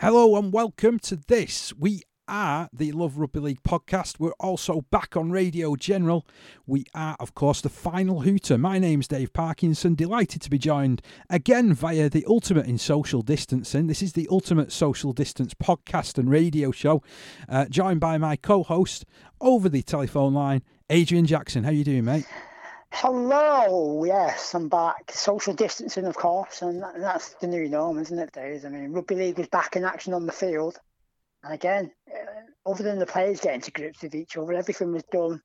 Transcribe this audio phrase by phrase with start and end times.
[0.00, 1.74] Hello and welcome to this.
[1.74, 4.18] We are the Love Rugby League podcast.
[4.18, 6.26] We're also back on Radio General.
[6.66, 8.56] We are, of course, the final hooter.
[8.56, 9.94] My name's Dave Parkinson.
[9.94, 13.88] Delighted to be joined again via the Ultimate in Social Distancing.
[13.88, 17.02] This is the Ultimate Social Distance podcast and radio show.
[17.46, 19.04] Uh, joined by my co-host
[19.38, 21.64] over the telephone line, Adrian Jackson.
[21.64, 22.24] How you doing, mate?
[22.92, 25.12] Hello, yes, I'm back.
[25.12, 28.64] Social distancing, of course, and that's the new norm, isn't it, Dave?
[28.64, 30.78] I mean, rugby league was back in action on the field,
[31.42, 35.04] and again, uh, other than the players getting to grips with each other, everything was
[35.04, 35.40] done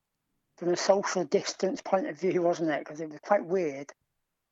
[0.58, 2.80] from a social distance point of view, wasn't it?
[2.80, 3.90] Because it was quite weird.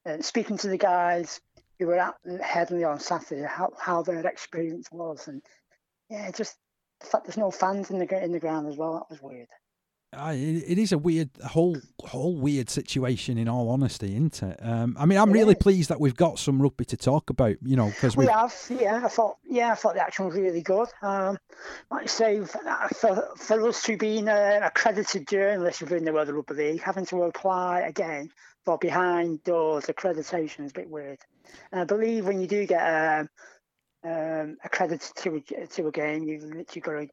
[0.06, 1.40] And speaking to the guys
[1.78, 5.42] who were at Headingley on Saturday, how, how their experience was, and
[6.08, 6.56] yeah, just
[7.00, 9.48] the fact there's no fans in the in the ground as well, that was weird
[10.16, 14.58] it is a weird whole whole weird situation in all honesty isn't it?
[14.62, 17.76] Um, i mean i'm really pleased that we've got some rugby to talk about you
[17.76, 20.88] know because we have yeah i thought yeah i thought the action was really good.
[21.02, 21.38] Um,
[21.90, 24.28] like I say for, for us to be an
[24.62, 28.30] accredited journalist within the world of rugby league having to apply again
[28.64, 31.18] for behind doors accreditation is a bit weird.
[31.72, 33.28] And i believe when you do get um,
[34.04, 37.08] um, accredited to a, to a game you've literally got to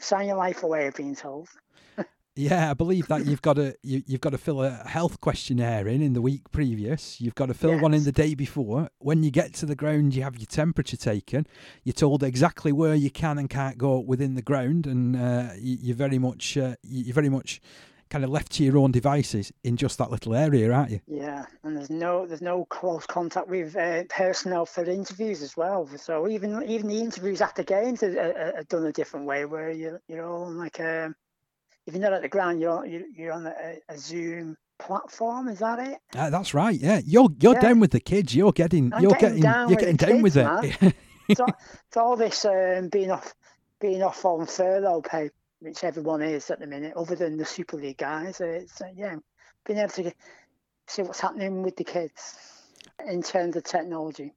[0.00, 1.48] sign your life away of being told
[2.38, 5.88] yeah, I believe that you've got to you, have got to fill a health questionnaire
[5.88, 7.20] in in the week previous.
[7.20, 7.82] You've got to fill yes.
[7.82, 8.90] one in the day before.
[8.98, 11.48] When you get to the ground, you have your temperature taken.
[11.82, 15.92] You're told exactly where you can and can't go within the ground, and uh, you,
[15.92, 17.60] are very much uh, you're very much
[18.08, 21.00] kind of left to your own devices in just that little area, aren't you?
[21.08, 25.88] Yeah, and there's no there's no close contact with uh, personnel for interviews as well.
[25.96, 29.72] So even even the interviews after games are, are, are done a different way, where
[29.72, 30.78] you you're all like.
[30.78, 31.16] Um,
[31.88, 35.48] if you're not at the ground, you're you're on a, a Zoom platform.
[35.48, 35.98] Is that it?
[36.14, 36.78] Uh, that's right.
[36.78, 37.60] Yeah, you're you're yeah.
[37.60, 38.34] down with the kids.
[38.34, 40.94] You're getting I'm you're getting, getting you're getting down kids, with it.
[41.36, 41.46] so,
[41.90, 43.34] so all this um, being off
[43.80, 45.30] being off on furlough pay,
[45.60, 48.42] which everyone is at the minute, other than the Super League guys.
[48.42, 49.16] It's uh, yeah,
[49.64, 50.12] being able to
[50.86, 52.36] see what's happening with the kids
[53.06, 54.34] in terms of technology.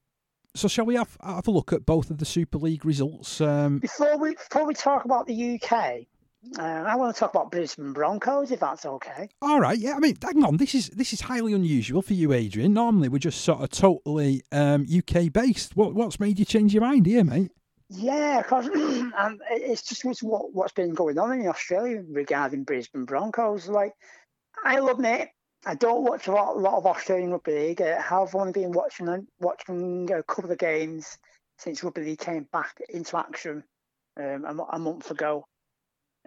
[0.55, 3.41] So shall we have have a look at both of the Super League results?
[3.41, 3.79] Um...
[3.79, 6.07] Before we before we talk about the UK,
[6.57, 9.29] uh, I want to talk about Brisbane Broncos, if that's okay.
[9.43, 9.93] All right, yeah.
[9.93, 10.57] I mean, hang on.
[10.57, 12.73] This is this is highly unusual for you, Adrian.
[12.73, 15.75] Normally, we're just sort of totally um, UK based.
[15.75, 17.51] What what's made you change your mind here, mate?
[17.89, 18.67] Yeah, because
[19.17, 23.67] um, it's just what what's been going on in Australia regarding Brisbane Broncos.
[23.67, 23.93] Like,
[24.65, 25.29] I love it.
[25.63, 27.81] I don't watch a lot, a lot of Australian rugby league.
[27.83, 31.19] I have only been watching watching a couple of games
[31.59, 33.63] since rugby league came back into action
[34.17, 35.45] um, a, a month ago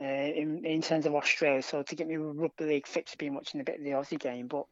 [0.00, 1.62] uh, in, in terms of Australia.
[1.62, 4.18] So to get me rugby league fit to be watching a bit of the Aussie
[4.18, 4.46] game.
[4.46, 4.66] But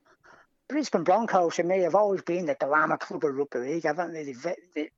[0.68, 4.24] Brisbane Broncos for me have always been the glamour club of rugby league, haven't they?
[4.32, 4.90] They, they,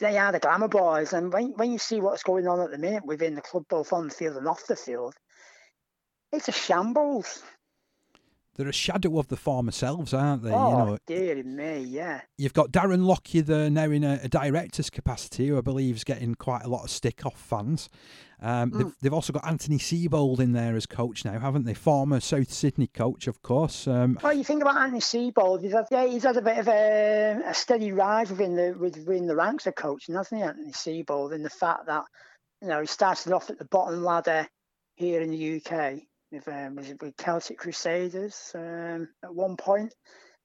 [0.00, 1.12] they are the glamour boys.
[1.12, 3.92] And when, when you see what's going on at the minute within the club, both
[3.92, 5.14] on the field and off the field,
[6.32, 7.42] it's a shambles
[8.58, 10.50] they're a shadow of the former selves, aren't they?
[10.50, 12.22] Oh, you know, dear me, yeah.
[12.36, 16.04] You've got Darren Lockyer there now in a, a director's capacity, who I believe is
[16.04, 17.88] getting quite a lot of stick off fans.
[18.42, 18.78] Um, mm.
[18.78, 21.74] they've, they've, also got Anthony Seibold in there as coach now, haven't they?
[21.74, 23.86] Former South Sydney coach, of course.
[23.86, 26.66] Um, well, you think about Anthony Seibold, he's had, yeah, he's had a bit of
[26.66, 31.32] a, a steady rise within the within the ranks of coaching, hasn't he, Anthony Seibold,
[31.32, 32.04] in the fact that
[32.60, 34.48] you know he started off at the bottom ladder
[34.96, 39.94] here in the UK with um, with Celtic Crusaders um, at one point,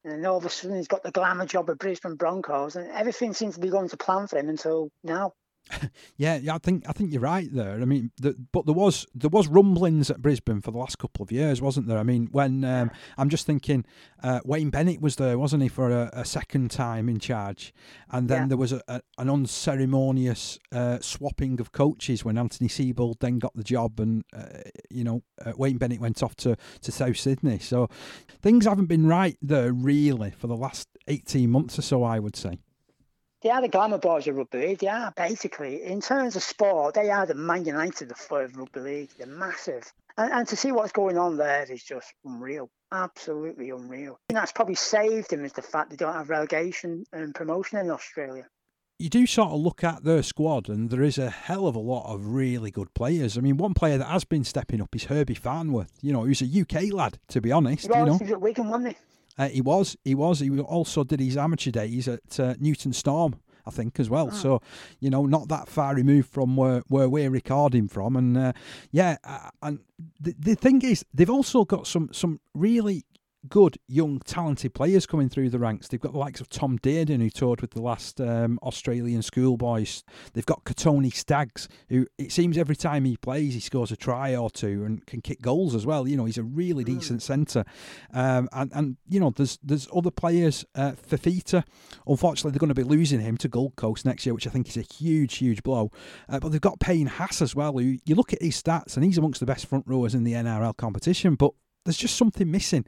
[0.04, 2.90] and then all of a sudden he's got the glamour job at Brisbane Broncos, and
[2.92, 5.34] everything seems to be going to plan for him until now.
[6.18, 7.74] yeah, yeah, I think I think you're right there.
[7.82, 11.24] I mean, the, but there was there was rumblings at Brisbane for the last couple
[11.24, 11.98] of years, wasn't there?
[11.98, 13.86] I mean, when um, I'm just thinking,
[14.22, 17.74] uh, Wayne Bennett was there, wasn't he, for a, a second time in charge,
[18.12, 18.48] and then yeah.
[18.50, 23.56] there was a, a, an unceremonious uh, swapping of coaches when Anthony Seibold then got
[23.56, 24.60] the job, and uh,
[24.90, 27.60] you know uh, Wayne Bennett went off to to South Sydney.
[27.60, 27.90] So
[28.42, 32.36] things haven't been right there really for the last 18 months or so, I would
[32.36, 32.60] say
[33.44, 34.80] they are the glamour boys of rugby league.
[34.80, 39.10] They are basically, in terms of sport, they are the Man United of rugby league.
[39.18, 39.92] They're massive.
[40.18, 42.70] And, and to see what's going on there is just unreal.
[42.92, 44.18] Absolutely unreal.
[44.30, 47.92] And that's probably saved them is the fact they don't have relegation and promotion in
[47.92, 48.48] Australia.
[49.00, 51.80] You do sort of look at their squad, and there is a hell of a
[51.80, 53.38] lot of really good players.
[53.38, 55.92] I mean, one player that has been stepping up is Herbie Farnworth.
[56.02, 57.90] You know, who's a UK lad, to be honest.
[57.90, 58.98] Well, you know, Wigan, wasn't he?
[59.38, 60.40] Uh, he was, he was.
[60.40, 63.36] He also did his amateur days at uh, Newton Storm,
[63.66, 64.30] I think, as well.
[64.32, 64.36] Oh.
[64.36, 64.62] So,
[65.00, 68.16] you know, not that far removed from where, where we're recording from.
[68.16, 68.54] And uh,
[68.92, 69.80] yeah, uh, and
[70.20, 73.06] the, the thing is, they've also got some some really
[73.50, 75.88] good, young, talented players coming through the ranks.
[75.88, 80.04] They've got the likes of Tom Dearden, who toured with the last um, Australian schoolboys.
[80.34, 84.36] They've got Kotoni Staggs, who it seems every time he plays, he scores a try
[84.36, 86.08] or two and can kick goals as well.
[86.08, 87.00] You know, he's a really mm.
[87.00, 87.66] decent centre.
[88.14, 90.66] Um, and, and, you know, there's there's other players.
[90.76, 91.64] Uh, Fifita,
[92.08, 94.70] unfortunately, they're going to be losing him to Gold Coast next year, which I think
[94.70, 95.92] is a huge, huge blow.
[96.30, 99.04] Uh, but they've got Payne Haas as well, who you look at his stats, and
[99.04, 101.52] he's amongst the best front rowers in the NRL competition, but
[101.86, 102.86] there's just something missing.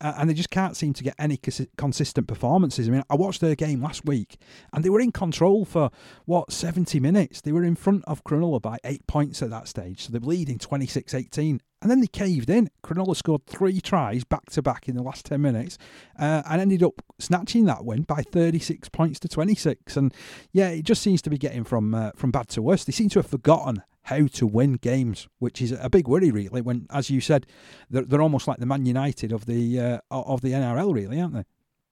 [0.00, 2.88] Uh, and they just can't seem to get any cons- consistent performances.
[2.88, 4.36] I mean, I watched their game last week,
[4.72, 5.90] and they were in control for
[6.26, 7.40] what 70 minutes.
[7.40, 10.26] They were in front of Cronulla by eight points at that stage, so they were
[10.26, 11.60] leading 26-18.
[11.82, 12.70] And then they caved in.
[12.82, 15.78] Cronulla scored three tries back to back in the last 10 minutes
[16.18, 19.96] uh, and ended up snatching that win by 36 points to 26.
[19.96, 20.12] And
[20.52, 22.84] yeah, it just seems to be getting from uh, from bad to worse.
[22.84, 26.60] They seem to have forgotten how to win games, which is a big worry, really.
[26.60, 27.44] When, as you said,
[27.90, 31.34] they're, they're almost like the Man United of the uh, of the NRL, really, aren't
[31.34, 31.44] they?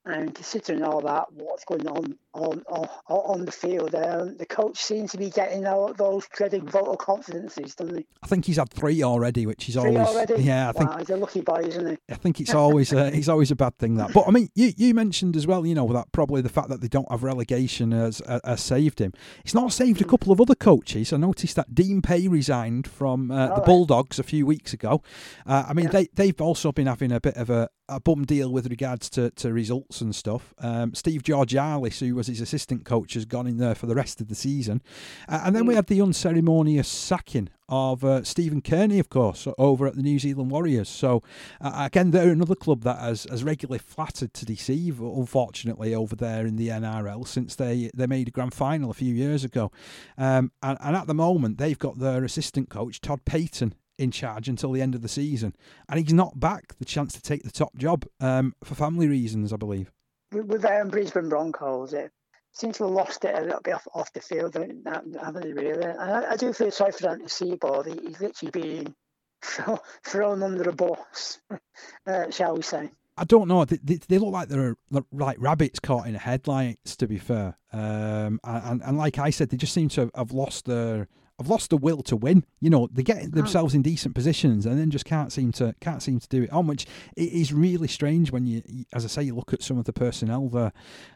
[0.05, 4.83] And considering all that, what's going on on on, on the field, um, the coach
[4.83, 8.07] seems to be getting all those dreaded vocal confidences, doesn't he?
[8.23, 10.43] I think he's had three already, which is three always already?
[10.43, 10.65] yeah.
[10.65, 11.97] I wow, think he's a lucky boy, isn't he?
[12.11, 14.13] I think it's always he's always a bad thing that.
[14.13, 16.81] But I mean, you you mentioned as well, you know, that probably the fact that
[16.81, 19.13] they don't have relegation has uh, has saved him.
[19.45, 21.13] It's not saved a couple of other coaches.
[21.13, 23.65] I noticed that Dean Pay resigned from uh, the right.
[23.65, 25.03] Bulldogs a few weeks ago.
[25.47, 25.91] Uh, I mean, Yeah.
[25.93, 29.31] they they've also been having a bit of a, a bum deal with regards to,
[29.33, 30.55] to results and stuff.
[30.59, 34.21] Um, Steve Georgallis, who was his assistant coach, has gone in there for the rest
[34.21, 34.83] of the season.
[35.29, 35.77] Uh, and then we Mm.
[35.77, 40.51] had the unceremonious sacking of uh, Stephen Kearney, of course, over at the New Zealand
[40.51, 40.89] Warriors.
[40.89, 41.23] So,
[41.61, 46.47] uh, again, they're another club that has, has regularly flattered to deceive, unfortunately, over there
[46.47, 49.73] in the NRL since they, they made a grand final a few years ago.
[50.19, 54.49] Um, and, and at the moment, they've got their assistant coach, Todd Payten, in charge
[54.49, 55.55] until the end of the season.
[55.89, 59.53] And he's not back the chance to take the top job um, for family reasons,
[59.53, 59.91] I believe.
[60.35, 62.11] With, um, Brisbane Broncos, it
[62.53, 65.85] seems to have lost it a little bit off, off the field, haven't they, really?
[65.85, 67.87] And I, I do feel sorry for Anthony Seibold.
[67.87, 68.95] He, he's literally being
[69.43, 71.41] throw, thrown under the bus,
[72.07, 72.91] uh, shall we say.
[73.17, 73.65] I don't know.
[73.65, 74.77] They, they, they look like they're
[75.13, 76.97] like rabbits caught in headlights.
[76.97, 80.65] To be fair, um, and and like I said, they just seem to have lost
[80.65, 81.07] their
[81.39, 82.45] have lost the will to win.
[82.61, 86.03] You know, they get themselves in decent positions and then just can't seem to can't
[86.03, 86.67] seem to do it on.
[86.67, 86.87] Which
[87.17, 89.93] it is really strange when you, as I say, you look at some of the
[89.93, 90.73] personnel there,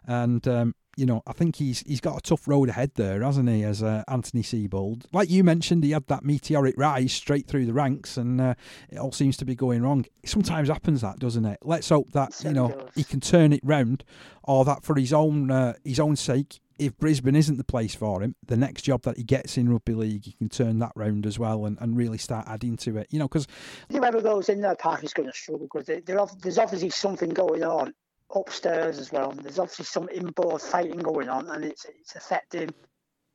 [0.06, 3.48] and um, you know, I think he's he's got a tough road ahead there, hasn't
[3.48, 3.62] he?
[3.62, 7.72] As uh, Anthony Seibold, like you mentioned, he had that meteoric rise straight through the
[7.72, 8.54] ranks, and uh,
[8.90, 10.04] it all seems to be going wrong.
[10.24, 11.60] It sometimes happens that, doesn't it?
[11.62, 14.02] Let's hope that you know he can turn it round,
[14.42, 16.58] or that for his own uh, his own sake.
[16.78, 19.94] If Brisbane isn't the place for him, the next job that he gets in rugby
[19.94, 23.08] league, he can turn that round as well and, and really start adding to it.
[23.10, 23.46] You know, because
[23.90, 27.94] Whoever goes in that Park is going to struggle because there's obviously something going on
[28.34, 29.32] upstairs as well.
[29.32, 32.70] There's obviously some inboard fighting going on, and it's it's affecting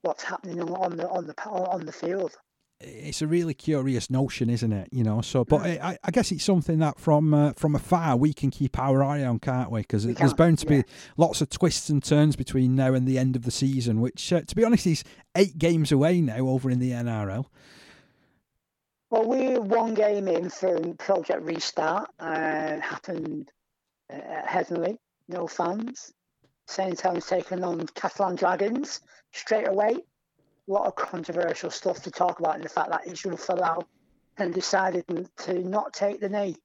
[0.01, 2.35] what's happening on the on the on the field.
[2.83, 4.89] It's a really curious notion, isn't it?
[4.91, 8.33] You know, so but I, I guess it's something that from uh, from afar we
[8.33, 9.81] can keep our eye on, can't we?
[9.81, 10.83] Because there's bound to be yeah.
[11.17, 14.01] lots of twists and turns between now and the end of the season.
[14.01, 15.03] Which, uh, to be honest, is
[15.35, 17.45] eight games away now over in the NRL.
[19.09, 22.09] Well, we're one game in from Project Restart.
[22.19, 23.51] Uh, happened
[24.11, 24.97] uh, at Headingley,
[25.27, 26.11] no fans.
[26.67, 29.01] Same time taking on Catalan Dragons
[29.31, 29.97] straight away.
[30.67, 33.83] A lot of controversial stuff to talk about in the fact that Israel Folau
[34.37, 35.05] and decided
[35.37, 36.55] to not take the knee.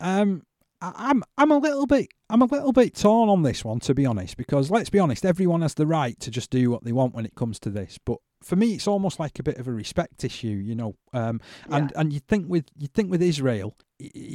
[0.00, 0.42] Um,
[0.80, 4.06] I'm I'm a little bit I'm a little bit torn on this one to be
[4.06, 7.14] honest because let's be honest, everyone has the right to just do what they want
[7.14, 8.18] when it comes to this, but.
[8.40, 10.94] For me, it's almost like a bit of a respect issue, you know.
[11.12, 13.74] Um, and and you think with you think with Israel,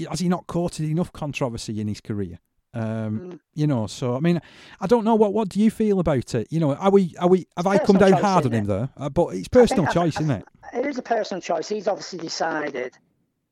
[0.09, 2.39] has he not courted enough controversy in his career?
[2.75, 3.39] Um, Mm.
[3.53, 4.41] you know, so I mean,
[4.81, 6.47] I don't know what what do you feel about it?
[6.51, 8.89] You know, are we are we have I come down choice, hard on him there?
[8.97, 10.45] Uh, but it's I personal I- choice, I- isn't it?
[10.73, 11.69] It is a personal choice.
[11.69, 12.97] He's obviously decided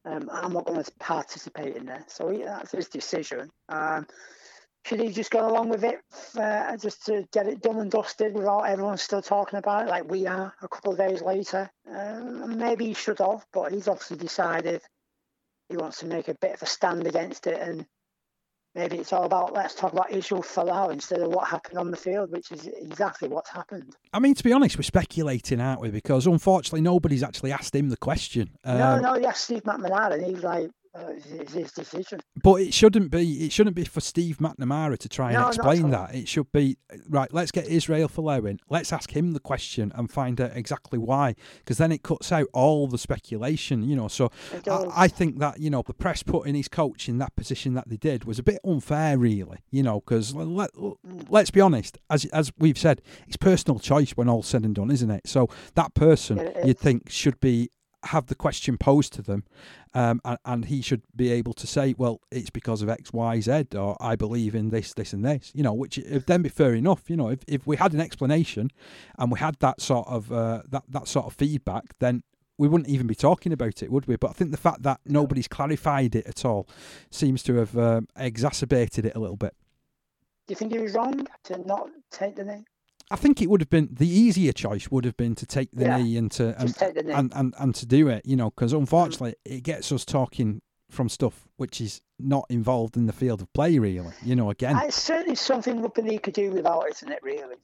[0.06, 3.52] um, I'm not going to participate in this, so he, that's his decision.
[3.70, 4.08] Um,
[4.84, 6.00] should he just go along with it
[6.36, 10.10] uh, just to get it done and dusted without everyone still talking about it like
[10.10, 11.70] we are a couple of days later?
[11.96, 14.82] Um, maybe he should have, but he's obviously decided
[15.70, 17.86] he wants to make a bit of a stand against it and
[18.76, 21.98] maybe it's all about let's talk about Israel Folau instead of what happened on the
[21.98, 23.96] field, which is exactly what's happened.
[24.14, 25.90] I mean, to be honest, we're speculating, aren't we?
[25.90, 28.52] Because unfortunately, nobody's actually asked him the question.
[28.66, 31.06] no, Um, no, yes, Steve McNamara, and he's like, uh,
[31.36, 32.20] it's his decision.
[32.44, 33.46] But it shouldn't be.
[33.46, 36.14] It shouldn't be for Steve McNamara to try and No, explain that.
[36.14, 37.34] It should be right.
[37.34, 38.60] Let's get Israel Folau in.
[38.70, 41.36] Let's ask him the question and find out exactly why.
[41.60, 43.84] Because then it cuts out all the speculation.
[43.84, 44.08] You know.
[44.08, 44.32] So
[44.70, 44.86] I.
[45.04, 47.98] I think that you know the press putting his coach in that position that they
[47.98, 49.60] did was a bit unfair, really.
[49.72, 51.26] You know, because let, Mm.
[51.30, 54.92] let's be honest, as as we've said, it's personal choice when all's said and done,
[54.92, 55.28] isn't it?
[55.28, 57.70] So that person Yeah, you'd think should be
[58.06, 59.44] have the question posed to them,
[59.94, 63.40] um, and, and he should be able to say, well, it's because of X, Y,
[63.42, 65.52] Z, or I believe in this, this, and this.
[65.54, 67.10] You know, which would then be fair enough.
[67.10, 68.70] You know, if, if we had an explanation
[69.18, 72.24] and we had that sort of uh, that that sort of feedback, then
[72.58, 74.16] we wouldn't even be talking about it, would we?
[74.16, 76.68] But I think the fact that nobody's clarified it at all
[77.10, 79.56] seems to have um, exacerbated it a little bit.
[80.48, 82.66] Do you think he was wrong to not take the knee?
[83.12, 85.84] I think it would have been the easier choice would have been to take the
[85.84, 87.12] Yeah, knee and to and, the knee.
[87.12, 88.78] and, and and to do it, you know, because mm.
[88.80, 93.52] unfortunately it gets us talking from stuff which is not involved in the field of
[93.54, 94.14] play, really.
[94.24, 94.78] You know, again.
[94.84, 97.20] It's certainly something rugby league could do without, isn't it?
[97.22, 97.58] Really.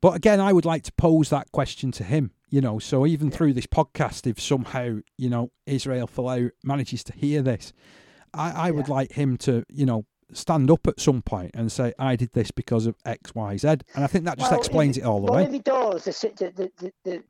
[0.00, 2.32] But again, I would like to pose that question to him.
[2.50, 7.12] You know, so even through this podcast, if somehow you know Israel Folau manages to
[7.12, 7.72] hear this,
[8.32, 11.92] I, I would like him to you know stand up at some point and say,
[11.98, 13.68] "I did this because of X, Y, Z.
[13.68, 15.44] And I think that just Well, explains he- it all the well, way.
[15.46, 17.22] if he does, the, the, the, the,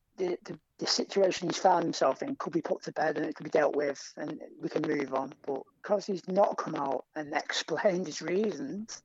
[0.44, 3.44] the, the situation he's found himself in could be put to bed and it could
[3.44, 5.32] be dealt with and we can move on.
[5.46, 9.02] But because he's not come out and explained his reasons,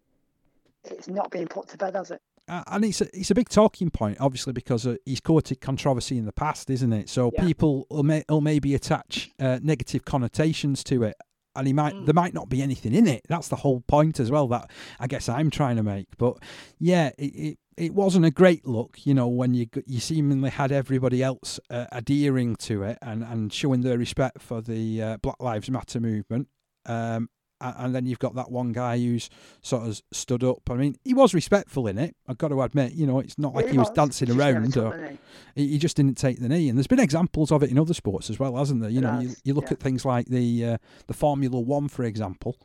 [0.84, 2.22] it's not being put to bed, has it?
[2.48, 6.17] Uh, and it's a, it's a big talking point, obviously, because uh, he's courted controversy
[6.17, 7.08] in the past, isn't it?
[7.08, 7.43] So Yeah.
[7.46, 11.15] people will, may, will maybe attach uh, negative connotations to it,
[11.59, 12.05] and he might Mm.
[12.05, 13.21] there might not be anything in it.
[13.29, 14.47] That's the whole point as well.
[14.47, 16.07] That I guess I'm trying to make.
[16.17, 16.37] But
[16.79, 17.23] yeah, it.
[17.35, 21.61] it it wasn't a great look, you know, when you you seemingly had everybody else
[21.69, 26.01] uh, adhering to it and, and showing their respect for the uh, Black Lives Matter
[26.01, 26.49] movement,
[26.85, 27.29] um,
[27.61, 29.29] and then you've got that one guy who's
[29.61, 30.69] sort of stood up.
[30.69, 32.15] I mean, he was respectful in it.
[32.27, 35.17] I've got to admit, you know, it's not like Yeah, he was dancing around or
[35.55, 36.69] he, he just didn't take the knee.
[36.69, 38.89] And there's been examples of it in other sports as well, hasn't there?
[38.89, 39.73] You There know, you, you look yeah.
[39.73, 42.57] at things like the uh, the Formula One, for example.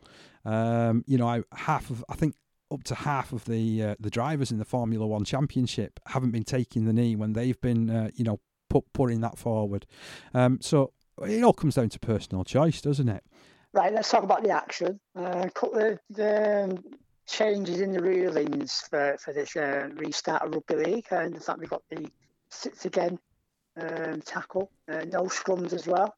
[0.44, 2.34] Um, you know, I, half of I think
[2.70, 6.44] up to half of the uh, the drivers in the Formula One Championship haven't been
[6.44, 9.86] taking the knee when they've been, uh, you know, put putting that forward.
[10.32, 13.24] Um, so it all comes down to personal choice, doesn't it?
[13.74, 15.00] Right, let's talk about the action.
[15.16, 16.80] Uh, couple of the
[17.26, 21.58] changes in the rulings for, for this uh, restart of rugby league, and the fact
[21.58, 22.08] we've got the
[22.50, 23.18] six again
[23.80, 26.14] um, tackle, uh, no scrums as well.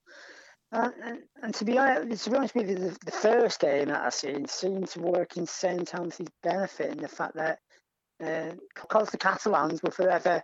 [0.71, 3.89] Uh, and, and to be honest, to be honest with you, the, the first game
[3.89, 7.61] that I seen seemed to work in St Helens' benefit in the fact that
[8.23, 10.43] uh, because the Catalans were forever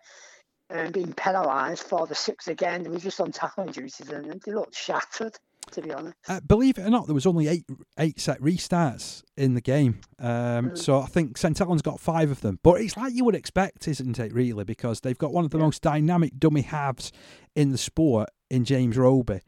[0.70, 4.52] um, being penalised for the six again, they were just on tackling duties and they
[4.52, 5.36] looked shattered.
[5.70, 6.14] To be honest.
[6.28, 7.64] Uh, believe it or not, there was only eight
[7.98, 10.00] eight set restarts in the game.
[10.18, 10.78] Um, Mm.
[10.78, 12.58] So I think St Helens got five of them.
[12.62, 14.34] But it's like you would expect, isn't it?
[14.34, 15.64] Really, because they've got one of the Yeah.
[15.64, 17.10] most dynamic dummy halves
[17.56, 19.40] in the sport in James Roby.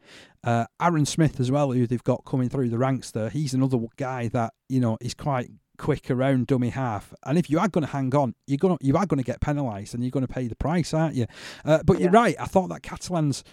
[0.43, 3.29] Uh, Aaron Smith as well, who they've got coming through the ranks there.
[3.29, 7.13] He's another guy that you know is quite quick around dummy half.
[7.25, 9.23] And if you are going to hang on, you're going to you are going to
[9.23, 11.27] get penalised, and you're going to pay the price, aren't you?
[11.65, 12.35] Uh, but you're right.
[12.39, 13.43] I thought that Catalans.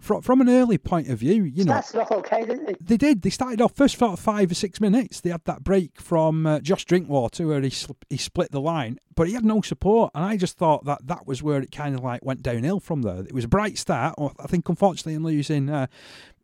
[0.00, 2.76] From, from an early point of view, you know, Started off okay, didn't it?
[2.84, 3.22] they did.
[3.22, 5.20] They started off first of five or six minutes.
[5.20, 8.98] They had that break from uh, Josh Drinkwater where he sl- he split the line,
[9.14, 10.10] but he had no support.
[10.14, 13.02] And I just thought that that was where it kind of like went downhill from
[13.02, 13.20] there.
[13.20, 14.14] It was a bright start.
[14.18, 15.86] I think unfortunately in losing uh,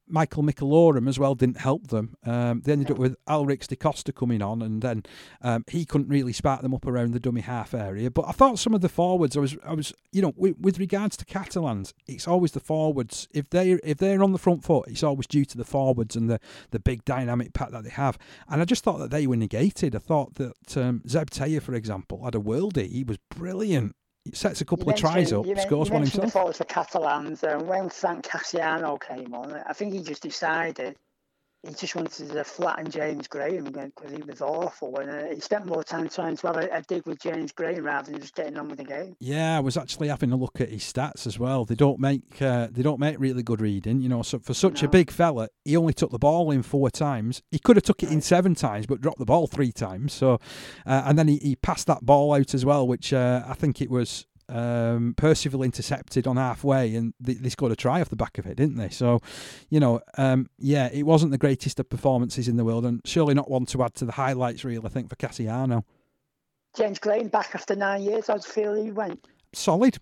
[0.08, 2.16] Michael McIlorum as well didn't help them.
[2.24, 5.04] Um, they ended up with Alrix Da Costa coming on, and then
[5.42, 8.10] um, he couldn't really spark them up around the dummy half area.
[8.10, 10.78] But I thought some of the forwards, I was, I was, you know, with, with
[10.78, 13.28] regards to Catalans, it's always the forwards.
[13.32, 16.28] If they if they're on the front foot, it's always due to the forwards and
[16.28, 18.18] the the big dynamic pack that they have.
[18.48, 19.94] And I just thought that they were negated.
[19.94, 22.90] I thought that um, Zeb Taia, for example, had a worldie.
[22.90, 23.94] He was brilliant.
[24.32, 26.32] Sets a couple of tries up, you scores you one himself.
[26.32, 30.96] The for Catalans, and when Frank Kasiano came on, I think he just decided
[31.66, 35.66] he just wanted to flatten James Graham because he was awful, and uh, he spent
[35.66, 38.56] more time trying to have a, a dig with James Graham rather than just getting
[38.56, 39.16] on with the game.
[39.18, 41.64] Yeah, I was actually having a look at his stats as well.
[41.64, 44.22] They don't make uh, they don't make really good reading, you know.
[44.22, 47.42] So for such a big fella, he only took the ball in four times.
[47.50, 50.12] He could have took it in seven times, but dropped the ball three times.
[50.12, 50.34] So,
[50.86, 53.80] uh, and then he, he passed that ball out as well, which uh, I think
[53.80, 58.16] it was um, Percival intercepted on halfway, and they, they scored a try off the
[58.16, 58.88] back of it, didn't they?
[58.88, 59.20] So,
[59.70, 63.34] you know, um, yeah, it wasn't the greatest of performances in the world, and surely
[63.34, 64.84] not one to add to the highlights reel.
[64.84, 65.84] I think for Kasiano,
[66.76, 69.26] James Graham back after nine years, I'd feel he went.
[69.52, 69.98] solid.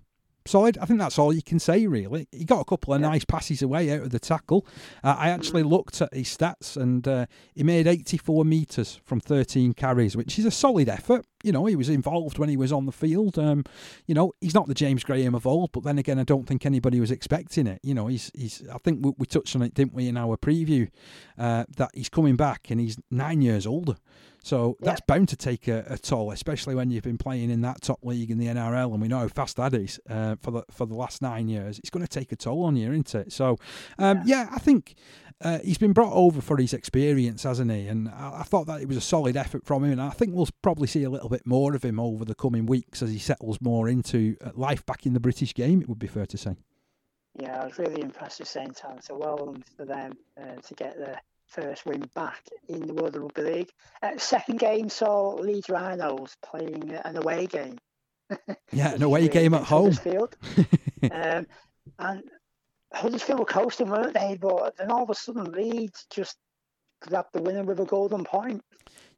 [0.47, 0.79] Solid.
[0.79, 2.29] I think that's all you can say, really.
[2.33, 3.09] He got a couple of yeah.
[3.09, 4.67] nice passes away out of the tackle.
[5.03, 5.71] Uh, I actually mm.
[5.71, 10.45] looked at his stats and uh, he made 84 metres from 13 carries, which is
[10.45, 11.25] a solid effort.
[11.43, 13.39] You know, he was involved when he was on the field.
[13.39, 13.65] Um,
[14.07, 16.67] you know, he's not the James Graham of old, but then again, I don't think
[16.67, 17.81] anybody was expecting it.
[17.83, 20.37] You know, he's, he's I think we, we touched on it, didn't we, in our
[20.37, 20.89] preview,
[21.39, 23.97] uh, that he's coming back and he's nine years older.
[24.47, 27.83] So that's bound to take a, a, toll, especially when you've been playing in that
[27.83, 30.63] top league in the NRL, and we know how fast that is uh, for the
[30.71, 31.81] for the last nine years.
[31.81, 33.33] It's going to take a toll on you, isn't it?
[33.33, 33.59] So,
[33.99, 34.45] um, yeah.
[34.45, 34.49] yeah.
[34.53, 34.95] I think
[35.41, 37.89] uh, he's been brought over for his experience, hasn't he?
[37.89, 40.33] And I, I, thought that it was a solid effort from him, and I think
[40.33, 43.19] we'll probably see a little bit more of him over the coming weeks as he
[43.19, 45.83] settles more into uh, life back in the British game.
[45.83, 46.55] It would be fair to say.
[47.35, 48.81] Yeah, I was really impressed with St.
[48.89, 49.07] Anne's.
[49.07, 53.17] So well done for them uh, to get there first win back in the World
[53.17, 53.71] Rugby League.
[54.03, 57.79] Uh, second game saw Leeds Rhinos playing an away game.
[58.73, 59.97] Yeah, an away game at home.
[61.13, 61.47] um,
[61.99, 62.23] and
[62.93, 64.37] Huddersfield were coasting, weren't they?
[64.41, 66.37] But then all of a sudden, Leeds just
[67.01, 68.63] grabbed the winner with a golden point.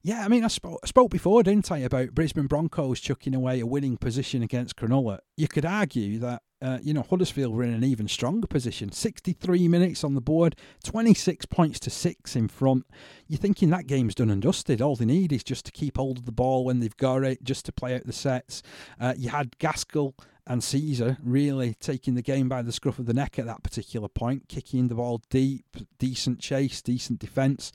[0.03, 3.61] Yeah, I mean, I spoke, I spoke before, didn't I, about Brisbane Broncos chucking away
[3.61, 5.19] a winning position against Cronulla.
[5.37, 8.91] You could argue that uh, you know, Huddersfield were in an even stronger position.
[8.91, 12.85] 63 minutes on the board, 26 points to six in front.
[13.29, 14.83] You're thinking that game's done and dusted.
[14.83, 17.45] All they need is just to keep hold of the ball when they've got it,
[17.45, 18.63] just to play out the sets.
[19.01, 20.15] Uh, you had Gaskell
[20.47, 24.09] and Sezer really taking the game by the scruff of the neck at that particular
[24.09, 27.71] point, kicking the ball deep, decent chase, decent defence.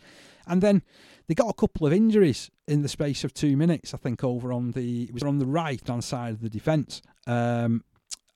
[0.46, 0.84] And then
[1.28, 4.52] they got a couple of injuries in the space of two minutes, I think, over
[4.52, 7.02] on the it was on the right hand side of the defence.
[7.28, 7.84] Um,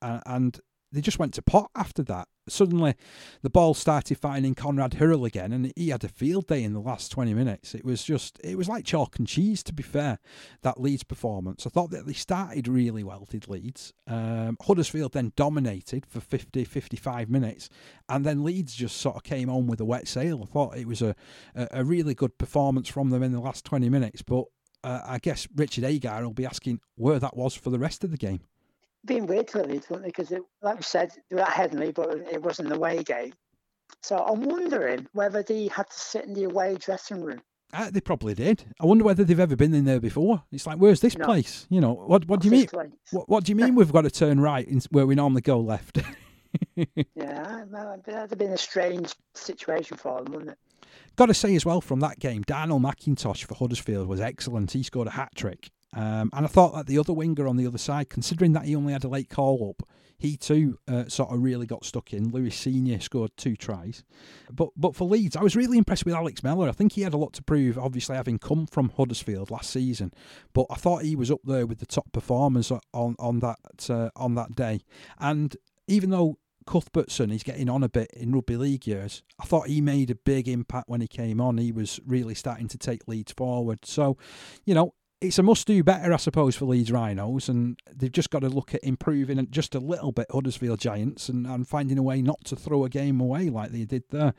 [0.00, 0.58] and
[0.92, 2.28] they just went to pot after that.
[2.50, 2.94] Suddenly,
[3.42, 6.80] the ball started finding Conrad Hurrell again, and he had a field day in the
[6.80, 7.74] last 20 minutes.
[7.74, 10.18] It was just, it was like chalk and cheese, to be fair,
[10.62, 11.66] that Leeds performance.
[11.66, 13.92] I thought that they started really well, did Leeds.
[14.06, 17.68] Um, Huddersfield then dominated for 50, 55 minutes,
[18.08, 20.40] and then Leeds just sort of came on with a wet sail.
[20.42, 21.14] I thought it was a,
[21.54, 24.44] a, really good performance from them in the last 20 minutes, but
[24.84, 28.10] uh, I guess Richard Agar will be asking where that was for the rest of
[28.10, 28.40] the game
[29.06, 30.08] being weird for Leeds, weren't they?
[30.08, 33.32] Because, like we said, they were at but it wasn't the away game.
[34.02, 37.40] So I'm wondering whether they had to sit in the away dressing room.
[37.72, 38.64] Uh, they probably did.
[38.80, 40.42] I wonder whether they've ever been in there before.
[40.50, 41.26] It's like, where's this no.
[41.26, 41.66] place?
[41.68, 42.68] You know, what what do you mean?
[43.10, 45.60] What, what do you mean we've got to turn right in, where we normally go
[45.60, 45.98] left?
[46.76, 50.58] yeah, that'd have been a strange situation for them, wouldn't it?
[51.16, 54.70] Got to say as well from that game, Darnell McIntosh for Huddersfield was excellent.
[54.70, 55.70] He scored a hat trick.
[55.94, 58.76] Um, and I thought that the other winger on the other side, considering that he
[58.76, 62.30] only had a late call up, he too uh, sort of really got stuck in.
[62.30, 64.02] Louis Senior scored two tries,
[64.50, 66.68] but but for Leeds, I was really impressed with Alex Mellor.
[66.68, 70.12] I think he had a lot to prove, obviously having come from Huddersfield last season.
[70.52, 74.10] But I thought he was up there with the top performers on on that uh,
[74.16, 74.80] on that day.
[75.20, 79.22] And even though Cuthbertson, is getting on a bit in rugby league years.
[79.40, 81.56] I thought he made a big impact when he came on.
[81.56, 83.86] He was really starting to take Leeds forward.
[83.86, 84.18] So,
[84.66, 88.30] you know, it's a must do better, I suppose, for Leeds Rhinos, and they've just
[88.30, 92.02] got to look at improving just a little bit, Huddersfield Giants, and, and finding a
[92.02, 94.34] way not to throw a game away like they did there.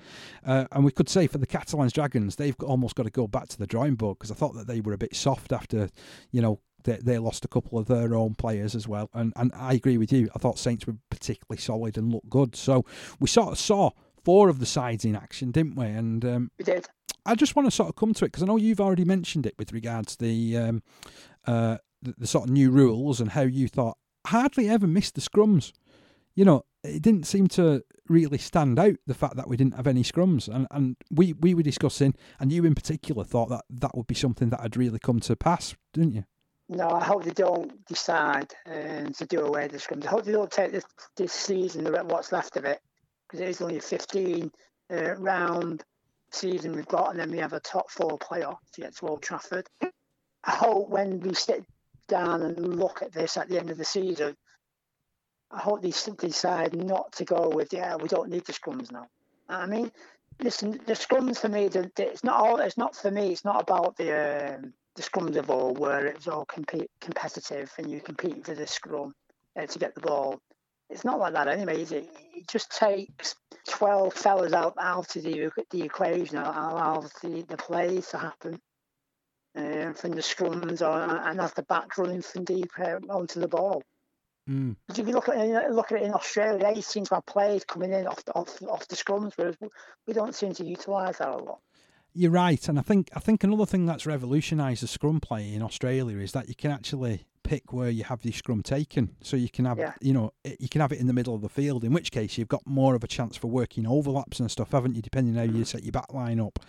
[0.46, 3.50] Uh, and we could say for the Catalans Dragons, they've almost got to go back
[3.50, 5.90] to the drawing board because I thought that they were a bit soft after,
[6.32, 9.10] you know, they, they lost a couple of their own players as well.
[9.14, 10.30] And, and I agree with you.
[10.34, 12.56] I thought Saints were particularly solid and looked good.
[12.56, 12.86] So
[13.20, 13.92] we sort of saw
[14.24, 15.88] four of the sides in action, didn't we?
[15.88, 16.88] And um, we did.
[17.30, 19.46] I just want to sort of come to it because I know you've already mentioned
[19.46, 20.84] it with regards to the, um,
[21.46, 25.22] uh, the, the sort of new rules and how you thought hardly ever missed the
[25.22, 25.72] scrums.
[26.34, 29.86] You know, it didn't seem to really stand out the fact that we didn't have
[29.86, 33.96] any scrums, and and we we were discussing, and you in particular thought that that
[33.96, 36.24] would be something that had really come to pass, didn't you?
[36.68, 40.06] No, I hope they don't decide um, to do away with the scrums.
[40.06, 42.80] I hope they don't take this this season, what's left of it,
[43.28, 44.52] because it is only a 15
[44.92, 45.84] uh, round
[46.32, 49.68] season we've got, and then we have a top four playoff to to Old Trafford.
[49.82, 51.64] I hope when we sit
[52.08, 54.36] down and look at this at the end of the season,
[55.52, 59.08] I hope they decide not to go with yeah we don't need the scrums now.
[59.48, 59.92] I mean,
[60.42, 62.58] listen, the scrums for me, it's not all.
[62.58, 63.32] It's not for me.
[63.32, 67.90] It's not about the um, the scrums of all where it's all compete, competitive and
[67.90, 69.14] you compete for the scrum
[69.58, 70.42] uh, to get the ball.
[70.90, 72.10] It's not like that anyway, is it?
[72.34, 73.36] It just takes
[73.68, 78.60] 12 fellas out, out of the, the equation out of the, the plays to happen
[79.56, 83.48] uh, from the scrums or, and have the back running from deep uh, onto the
[83.48, 83.84] ball.
[84.50, 84.76] Mm.
[84.90, 87.64] If you look at it, look at it in Australia, they seem to have players
[87.66, 89.56] coming in off the, off, off the scrums, whereas
[90.08, 91.60] we don't seem to utilise that a lot.
[92.14, 95.62] You're right, and I think I think another thing that's revolutionised the scrum play in
[95.62, 99.50] Australia is that you can actually pick where you have the scrum taken, so you
[99.50, 99.94] can have Yeah.
[100.02, 101.84] you know it- you can have it in the middle of the field.
[101.84, 104.96] In which case, you've got more of a chance for working overlaps and stuff, haven't
[104.96, 105.02] you?
[105.02, 105.68] Depending how you Mhm.
[105.68, 106.60] set your back line up.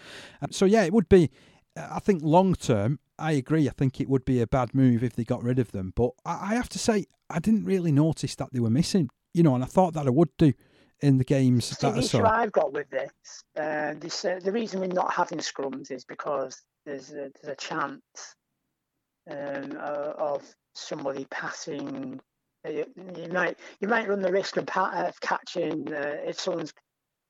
[0.42, 1.30] Um, so yeah, it would be.
[1.76, 3.68] uh, I think long term, I agree.
[3.68, 5.92] I think it would be a bad move if they got rid of them.
[5.94, 9.08] But I, I have to say, I didn't really notice that they were missing.
[9.32, 10.52] You know, and I thought that I would do
[11.02, 12.24] in the games See, the issue.
[12.24, 13.10] I've got with this,
[13.58, 17.56] uh, this uh, the reason we're not having scrums is because there's a, there's a
[17.56, 18.02] chance
[19.30, 20.42] um, uh, of
[20.74, 22.20] somebody passing.
[22.66, 22.86] uh, You,
[23.16, 26.74] you might you might run the risk of, pa- of catching uh, if someone's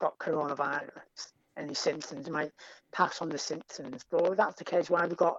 [0.01, 2.53] got coronavirus any symptoms, you might
[2.93, 4.05] pass on the symptoms.
[4.11, 5.37] But if that's the case, why we got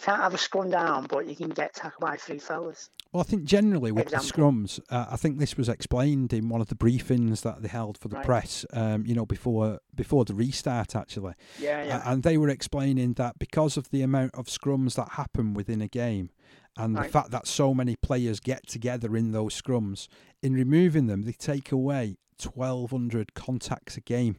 [0.00, 2.90] can't have a scrum down, but you can get tackled by three fellas.
[3.12, 4.26] Well, I think generally with Example.
[4.26, 4.32] the
[4.68, 7.98] scrums, uh, I think this was explained in one of the briefings that they held
[7.98, 8.24] for the Right.
[8.24, 8.64] press.
[8.72, 13.14] Um, you know, before before the restart, actually, Yeah, Uh, yeah, and they were explaining
[13.14, 16.30] that because of the amount of scrums that happen within a game,
[16.76, 20.06] and the fact that so many players get together in those scrums,
[20.40, 24.36] in removing them, they take away twelve hundred contacts a game.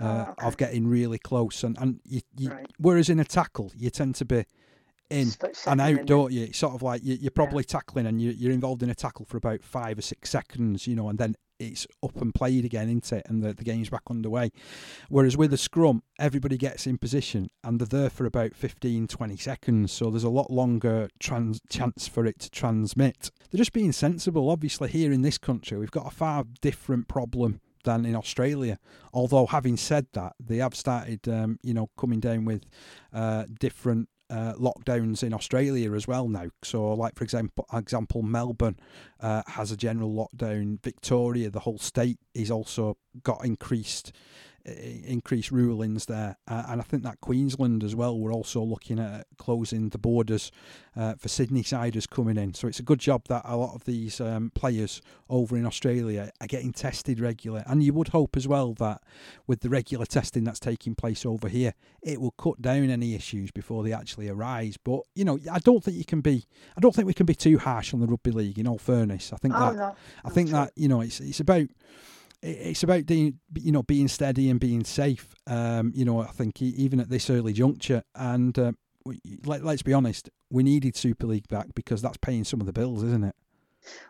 [0.00, 0.46] Uh, Oh, okay.
[0.46, 2.66] Of getting really close, and and you, you, Right.
[2.78, 4.46] whereas in a tackle you tend to be
[5.10, 5.32] in
[5.66, 6.44] and out, in don't you?
[6.44, 9.24] It's sort of like you, you're probably tackling and you, you're involved in a tackle
[9.24, 12.88] for about five or six seconds, you know, and then it's up and played again,
[12.88, 13.26] isn't it?
[13.28, 14.50] And the, the game's back underway.
[15.08, 19.36] Whereas with a scrum, everybody gets in position and they're there for about 15, 20
[19.36, 19.92] seconds.
[19.92, 23.30] So there's a lot longer trans- chance for it to transmit.
[23.50, 24.50] They're just being sensible.
[24.50, 28.78] Obviously, here in this country, we've got a far different problem than in Australia.
[29.12, 32.64] Although, having said that, they have started, um, you know, coming down with
[33.12, 36.50] uh, different uh, lockdowns in Australia as well now.
[36.62, 38.78] So, like for example, example Melbourne
[39.20, 40.82] uh, has a general lockdown.
[40.82, 44.12] Victoria, the whole state, is also got increased
[44.64, 48.18] increased rulings there, uh, and I think that Queensland as well.
[48.18, 50.52] We're also looking at closing the borders
[50.96, 52.54] uh, for Sydney siders coming in.
[52.54, 56.30] So it's a good job that a lot of these um, players over in Australia
[56.40, 59.02] are getting tested regularly, and you would hope as well that
[59.46, 63.50] with the regular testing that's taking place over here, it will cut down any issues
[63.50, 64.76] before they actually arise.
[64.82, 66.44] But you know, I don't think you can be.
[66.76, 68.58] I don't think we can be too harsh on the rugby league.
[68.58, 71.40] In all fairness, I think Oh that no, I think that you know it's it's
[71.40, 71.68] about
[72.42, 75.34] it's about being you know being steady and being safe.
[75.46, 78.72] Um, you know, I think even at this early juncture, and uh,
[79.44, 82.72] let, let's be honest, we needed Super League back because that's paying some of the
[82.72, 83.34] bills, isn't it?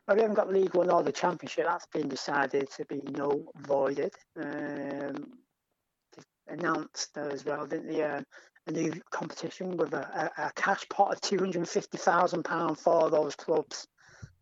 [0.07, 1.67] Well, we haven't got League One or the Championship.
[1.67, 4.15] That's been decided to be null voided.
[4.37, 5.33] Um,
[6.49, 8.03] announced as well, didn't they?
[8.03, 8.23] Uh,
[8.67, 12.45] a new competition with a, a, a cash pot of two hundred and fifty thousand
[12.45, 13.89] pound for those clubs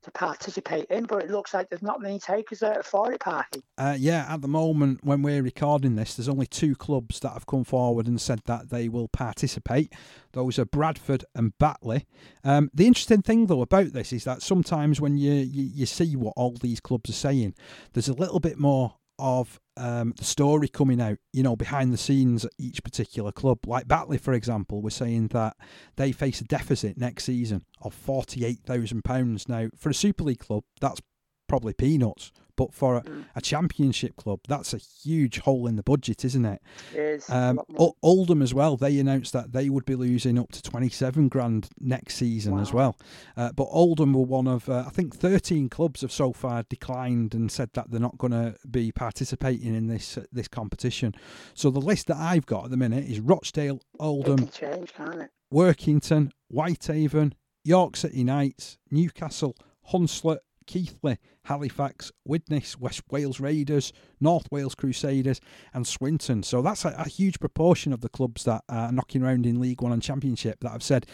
[0.03, 1.05] to participate in.
[1.05, 3.63] But it looks like there's not many takers uh, for it, Parky.
[3.77, 7.47] Uh, yeah, at the moment when we're recording this, there's only two clubs that have
[7.47, 9.93] come forward and said that they will participate.
[10.33, 12.07] Those are Bradford and Batley.
[12.45, 16.17] Um, the interesting thing though about this is that sometimes when you, you you see
[16.17, 17.55] what all these clubs are saying,
[17.93, 21.99] there's a little bit more of um, the story coming out, you know, behind the
[21.99, 23.59] scenes at each particular club.
[23.67, 25.57] Like Batley, for example, was saying that
[25.97, 29.49] they face a deficit next season of forty-eight thousand pounds.
[29.49, 31.01] Now, for a Super League club, that's
[31.49, 33.25] probably peanuts, but for a, Mm.
[33.37, 36.61] a Championship club, that's a huge hole in the budget, isn't it?
[36.93, 37.61] There's a Um.
[38.03, 38.77] Oldham as well.
[38.77, 42.97] They announced that they would be losing up to twenty-seven grand next season as well.
[43.37, 47.35] Uh, but Oldham were one of, uh, I think, thirteen clubs have so far declined
[47.35, 51.15] and said that they're not going to be participating in this uh, this competition.
[51.55, 55.31] So the list that I've got at the minute is Rochdale, it Oldham, change, it?
[55.55, 59.55] Workington, Whitehaven, York City Knights, Newcastle,
[59.93, 65.41] Hunslet, Keighley, Halifax, Widnes, West Wales Raiders, North Wales Crusaders,
[65.75, 66.43] and Swinton.
[66.45, 69.81] So that's a, a huge proportion of the clubs that are knocking around in League
[69.81, 71.07] One and Championship that have said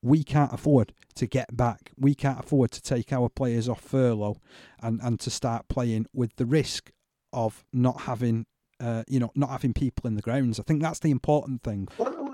[0.00, 1.92] we can't afford to get back.
[1.96, 4.38] We can't afford to take our players off furlough
[4.82, 6.90] and, and to start playing with the risk
[7.32, 8.46] of not having.
[8.80, 10.58] Uh, you know, not having people in the grounds.
[10.58, 11.86] I think that's the important thing.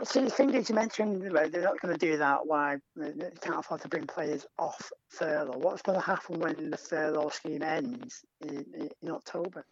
[0.04, 2.46] See, the thing is, you mentioned like, they're not going to do that.
[2.46, 5.58] Why they can't afford to bring players off furlough?
[5.58, 9.64] What's going to happen when the furlough scheme ends in, in- October?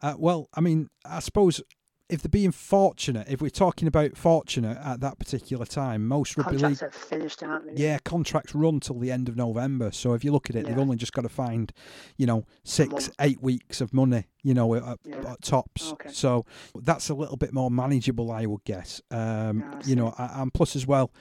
[0.00, 1.60] Uh, well, I mean, I suppose
[2.08, 6.58] if they're being fortunate, if we're talking about fortunate at that particular time, most rugby
[6.58, 7.82] league, Contracts are finished, aren't they?
[7.82, 9.90] yeah, contracts run till the end of November.
[9.92, 11.72] So if you look at it, they've only just got to find,
[12.18, 15.32] you know, six, eight weeks of money you know, at, Yeah.
[15.32, 15.92] at tops.
[15.92, 16.10] Okay.
[16.12, 19.00] So that's a little bit more manageable, I would guess.
[19.10, 21.12] Um, you know, and plus as well,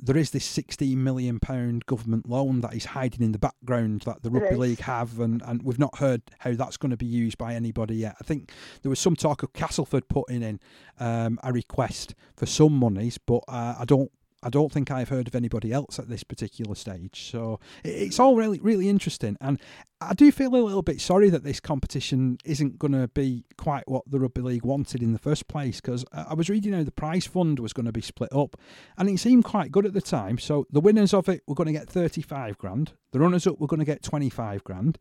[0.00, 4.22] there is this 16 million pound government loan that is hiding in the background that
[4.22, 7.38] the rugby league have, and, and we've not heard how that's going to be used
[7.38, 8.16] by anybody yet.
[8.20, 8.50] I think
[8.82, 10.58] there was some talk of Castleford putting in
[10.98, 14.10] um, a request for some monies, but uh, I don't.
[14.44, 17.30] I don't think I've heard of anybody else at this particular stage.
[17.30, 19.38] So it's all really, really interesting.
[19.40, 19.58] And
[20.02, 23.88] I do feel a little bit sorry that this competition isn't going to be quite
[23.88, 26.92] what the Rugby League wanted in the first place because I was reading how the
[26.92, 28.56] prize fund was going to be split up
[28.98, 30.38] and it seemed quite good at the time.
[30.38, 33.66] So the winners of it were going to get 35 grand, the runners up were
[33.66, 34.98] going to get 25 grand.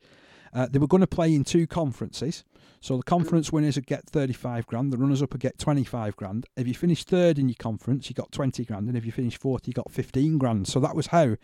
[0.53, 2.43] Uh, they were going to play in two conferences.
[2.79, 6.47] So the conference winners would get 35 grand, the runners up would get 25 grand.
[6.57, 9.39] If you finished third in your conference, you got 20 grand, and if you finished
[9.39, 10.67] fourth, you got 15 grand.
[10.67, 11.37] So that was how,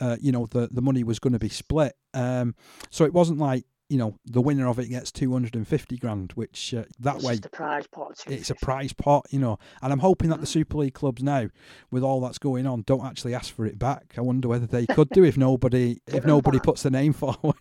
[0.00, 1.94] uh, you know, the, the money was going to be split.
[2.14, 2.54] Um,
[2.90, 3.64] so it wasn't like,
[3.94, 7.46] you know, the winner of it gets 250 grand, which uh, that It's way just
[7.46, 8.24] a prize pot.
[8.26, 9.56] it's a prize pot, you know.
[9.82, 10.48] And I'm hoping that the Mm.
[10.48, 11.48] Super League clubs now,
[11.92, 14.14] with all that's going on, don't actually ask for it back.
[14.18, 17.54] I wonder whether they could do if nobody if nobody puts their name forward.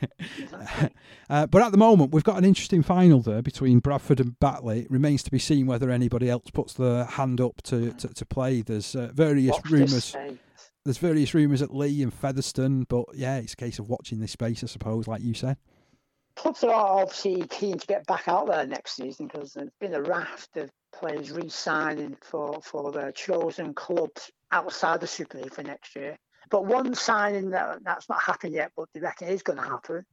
[1.30, 4.80] Uh, but at the moment, we've got an interesting final there between Bradford and Batley.
[4.80, 8.24] It remains to be seen whether anybody else puts their hand up to to, to
[8.26, 8.62] play.
[8.62, 10.16] There's uh, various rumours.
[10.84, 14.32] There's various rumours at Leigh and Featherstone, but yeah, it's a case of watching this
[14.32, 15.58] space, I suppose, like you said.
[16.36, 20.02] Clubs are obviously keen to get back out there next season because there's been a
[20.02, 25.96] raft of players re-signing for, for their chosen clubs outside the Super League for next
[25.96, 26.16] year.
[26.50, 30.06] But one signing that that's not happened yet, but they reckon is going to happen.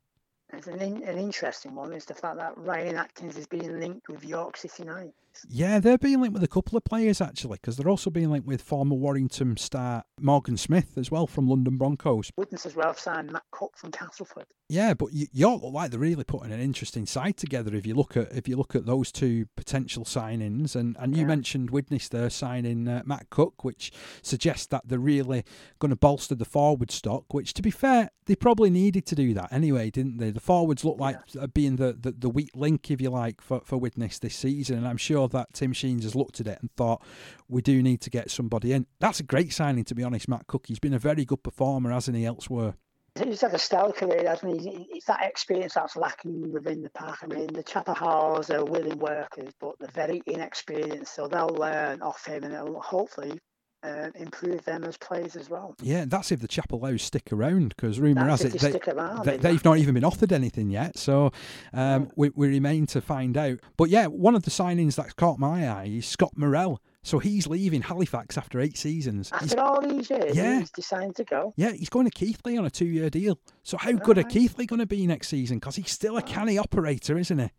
[0.51, 4.10] It's an, in, an interesting one is the fact that Ryan Atkins is being linked
[4.10, 5.13] with York City Knights.
[5.49, 8.47] Yeah, they're being linked with a couple of players actually, because they're also being linked
[8.47, 12.31] with former Warrington star Morgan Smith as well from London Broncos.
[12.37, 14.45] Widnes as well signed Matt Cook from Castleford.
[14.67, 17.75] Yeah, but y- York look like they're really putting an interesting side together.
[17.75, 21.21] If you look at if you look at those two potential signings, and, and you
[21.21, 21.27] Yeah.
[21.27, 23.91] mentioned Widnes there signing uh, Matt Cook, which
[24.23, 25.43] suggests that they're really
[25.79, 27.31] going to bolster the forward stock.
[27.33, 30.31] Which, to be fair, they probably needed to do that anyway, didn't they?
[30.31, 33.61] The forwards look like uh, being the, the, the weak link, if you like, for
[33.63, 36.71] for Widnes this season, and I'm sure that Tim Sheens has looked at it and
[36.71, 37.03] thought
[37.47, 38.85] we do need to get somebody in.
[38.99, 40.27] That's a great signing, to be honest.
[40.27, 42.25] Matt Cook, he's been a very good performer, hasn't he?
[42.25, 42.75] Elsewhere.
[43.23, 44.88] He's had a stellar career, hasn't he?
[44.91, 47.19] It's that experience that's lacking within the pack.
[47.23, 52.25] I mean, the Chapelhows are willing workers, but they're very inexperienced, so they'll learn off
[52.25, 53.39] him and it'll hopefully
[53.85, 55.75] uh, improve them as players as well.
[55.81, 59.25] Yeah, that's if the Chapelhows stick around, because rumour has it they they, stick around.
[59.25, 59.51] they, exactly.
[59.51, 60.97] they've not even been offered anything yet.
[60.97, 61.31] So
[61.73, 62.11] um, No.
[62.15, 63.59] we, we remain to find out.
[63.77, 66.81] But yeah, one of the signings that's caught my eye is Scott Murrell.
[67.03, 69.29] So he's leaving Halifax after eight seasons.
[69.29, 70.59] He's- After all these years, Yeah.
[70.59, 71.53] he's decided to go.
[71.55, 73.37] yeah, he's going to Keighley on a two-year deal.
[73.61, 74.33] So how good are Alright.
[74.33, 75.59] Keighley going to be next season?
[75.59, 77.51] Because he's still a canny operator, isn't he?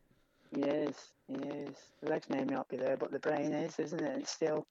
[0.57, 1.77] Yes, is.
[2.03, 4.19] The legs may not be there, but the brain is, isn't it?
[4.19, 4.67] It's still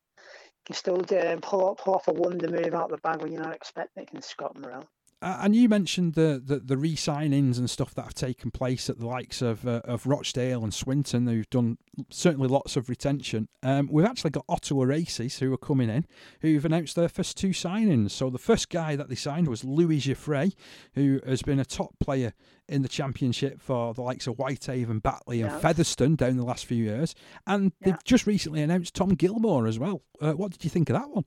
[0.66, 3.44] can still um, pull, up, pull off a wonder move out the bag when you're
[3.44, 4.10] not expecting it.
[4.10, 4.88] Can Scott Murrell?
[5.26, 9.00] Uh, and you mentioned the, the, the re-signings and stuff that have taken place at
[9.00, 11.80] the likes of uh, of Rochdale and Swinton, who've done
[12.12, 13.48] certainly lots of retention.
[13.64, 16.06] Um, we've actually got Ottawa Aces who are coming in,
[16.42, 18.12] who've announced their first two signings.
[18.12, 20.54] So the first guy that they signed was Louis Jouffret,
[20.94, 22.34] who has been a top player
[22.70, 25.58] in the championship for the likes of Whitehaven, Batley, and Yeah.
[25.58, 27.16] Featherstone down the last few years.
[27.48, 27.94] And Yeah.
[27.94, 30.04] they've just recently announced Tom Gilmore as well.
[30.22, 31.26] Uh, what did you think of that one?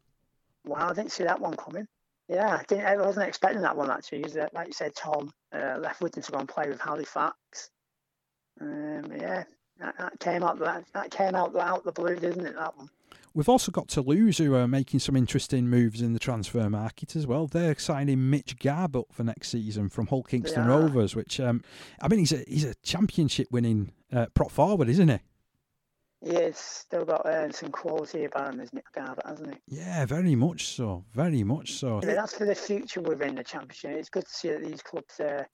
[0.65, 1.89] Wow, I didn't see that one coming.
[2.29, 4.23] Yeah, I, didn't, I wasn't expecting that one actually.
[4.23, 7.71] 'cause, uh, like you said, Tom uh, left Widnes to go and play with Halifax.
[8.61, 9.45] Um, yeah,
[9.79, 12.55] that, that came out that, that came out out the blue, didn't it?
[12.57, 12.91] That one.
[13.35, 17.27] We've also got Toulouse who are making some interesting moves in the transfer market as
[17.27, 17.47] well.
[17.47, 20.81] They're signing Mitch Garbutt for next season from Hull Kingston are.
[20.81, 21.63] Rovers, which um,
[22.03, 25.19] I mean he's a he's a championship winning uh, prop forward, isn't he?
[26.21, 29.77] It's still got uh, some quality about him, isn't it, Garbutt, hasn't he?
[29.77, 32.01] Yeah, very much so, very much so.
[32.03, 33.93] Yeah, that's for the future within the championship.
[33.93, 35.49] It's good to see that these clubs are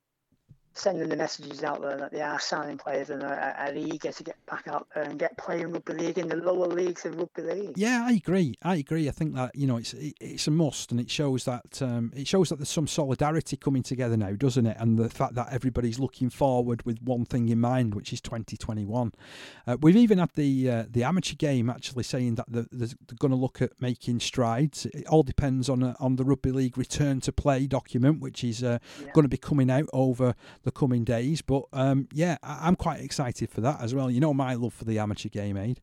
[0.74, 4.22] sending the messages out there that they are signing players and are, are eager to
[4.24, 7.42] get back out there and get playing rugby league in the lower leagues of rugby
[7.42, 7.72] league.
[7.76, 8.54] Yeah, I agree.
[8.62, 9.08] I agree.
[9.08, 12.12] I think that you know it's it, it's a must, and it shows that um,
[12.14, 14.76] it shows that there's some solidarity coming together now, doesn't it?
[14.80, 19.12] And the fact that everybody's looking forward with one thing in mind, which is 2021.
[19.66, 23.30] Uh, we've even had the uh, the amateur game actually saying that they're, they're going
[23.30, 24.86] to look at making strides.
[24.86, 28.62] It all depends on uh, on the rugby league return to play document, which is
[28.64, 29.12] uh, Yeah.
[29.12, 30.34] going to be coming out over
[30.64, 31.42] the coming days.
[31.42, 34.10] But um, yeah, I, I'm quite excited for that as well.
[34.10, 35.80] You know my love for the amateur game, Aid.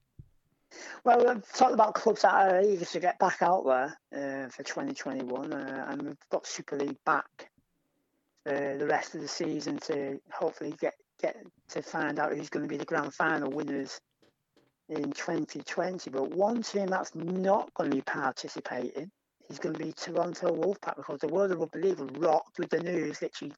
[1.03, 4.63] Well, we've talked about clubs that are eager to get back out there uh, for
[4.63, 7.49] 2021, uh, and we've got Super League back.
[8.45, 11.37] for the rest of the season to hopefully get get
[11.69, 13.99] to find out who's going to be the grand final winners
[14.89, 16.09] in 2020.
[16.09, 19.11] But one team that's not going to be participating
[19.49, 23.21] is going to be Toronto Wolfpack because the world rugby league rocked with the news
[23.21, 23.53] literally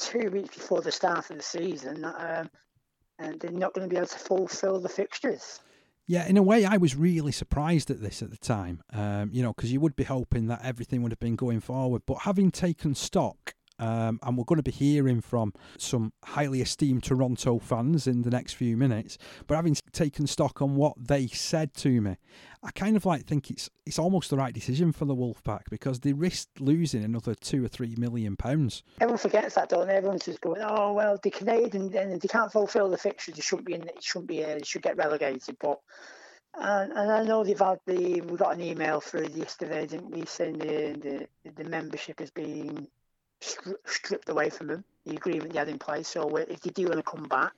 [0.00, 2.50] two weeks before the start of the season um,
[3.18, 5.60] and they're not going to be able to fulfil the fixtures.
[6.06, 8.82] Yeah, in a way, I was really surprised at this at the time.
[8.92, 12.02] Um, you know, because you would be hoping that everything would have been going forward,
[12.04, 17.02] but having taken stock um, and we're going to be hearing from some highly esteemed
[17.02, 19.16] Toronto fans in the next few minutes.
[19.46, 22.16] But having taken stock on what they said to me,
[22.62, 26.00] I kind of like think it's it's almost the right decision for the Wolfpack because
[26.00, 28.82] they risked losing another two or three million pounds.
[29.00, 29.94] Everyone forgets that, don't they?
[29.94, 33.34] Everyone's just going, "Oh well, the Canadian and they can't fulfil the fixtures.
[33.34, 33.82] They shouldn't be in.
[33.88, 34.44] It shouldn't be.
[34.44, 35.80] Uh, they should get relegated." But
[36.54, 40.26] and, and I know they've had the we got an email through yesterday, didn't we,
[40.26, 42.88] saying the the, the membership has been
[43.40, 46.08] stripped away from them, the agreement they had in place.
[46.08, 47.52] So if they do want to come back,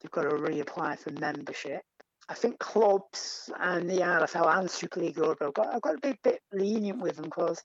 [0.00, 1.82] they've got to reapply for membership.
[2.28, 5.98] I think clubs and the RFL and Super League Europe have got, have got to
[5.98, 7.62] be a bit lenient with them because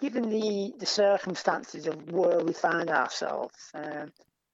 [0.00, 4.12] given the, the circumstances of where we find ourselves, um,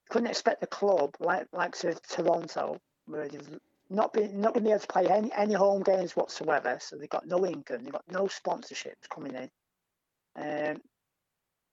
[0.08, 4.68] couldn't expect the club like like to Toronto, where they've not been not going to
[4.68, 6.78] be able to play any, any home games whatsoever.
[6.80, 9.50] So they've got no income, they've got no sponsorships coming in.
[10.36, 10.82] Um,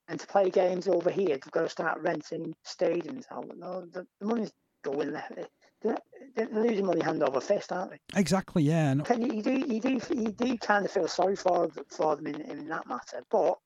[0.10, 3.46] and to play games over here, they've got to start renting stadiums out.
[3.58, 4.52] No, the, the money's
[4.84, 5.48] going there.
[5.82, 5.98] They're,
[6.36, 8.00] they're losing money hand over fist, aren't they?
[8.20, 8.92] Exactly, yeah.
[8.92, 12.28] And you, you do, you do, you do kind of feel sorry for for them
[12.28, 13.24] in, in that matter.
[13.30, 13.60] But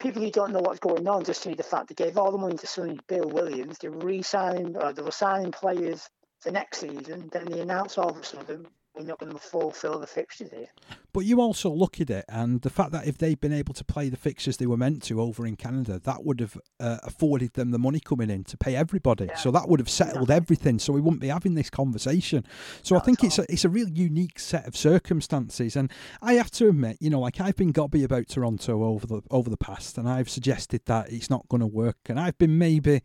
[0.00, 2.38] people who don't know what's going on just see the fact they gave all the
[2.38, 3.78] money to Sonny Bill Williams.
[3.78, 6.08] They were re-signing, or they were signing players
[6.40, 7.28] for next season.
[7.30, 8.66] Then they announced all of a sudden
[9.00, 10.68] we're not going to fulfil the fixtures here.
[11.12, 13.84] But you also look at it, and the fact that if they'd been able to
[13.84, 17.54] play the fixtures they were meant to over in Canada, that would have uh, afforded
[17.54, 19.24] them the money coming in to pay everybody.
[19.24, 19.36] Yeah.
[19.36, 20.36] So that would have settled exactly.
[20.36, 20.78] everything.
[20.78, 22.44] So we wouldn't be having this conversation.
[22.82, 25.74] So Not I think it's a, it's a real unique set of circumstances.
[25.74, 25.90] And
[26.22, 29.50] I have to admit, you know, like I've been gobby about Toronto over the over
[29.50, 31.98] the past, and I've suggested that it's not going to work.
[32.06, 33.02] And I've been maybe,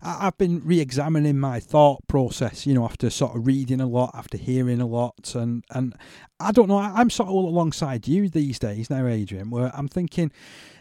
[0.00, 4.36] I've been re-examining my thought process, you know, after sort of reading a lot, after
[4.38, 5.94] hearing a lot, and and
[6.40, 6.78] I don't know.
[6.78, 10.30] I'm sort of all alongside you these days now, Adrian, where I'm thinking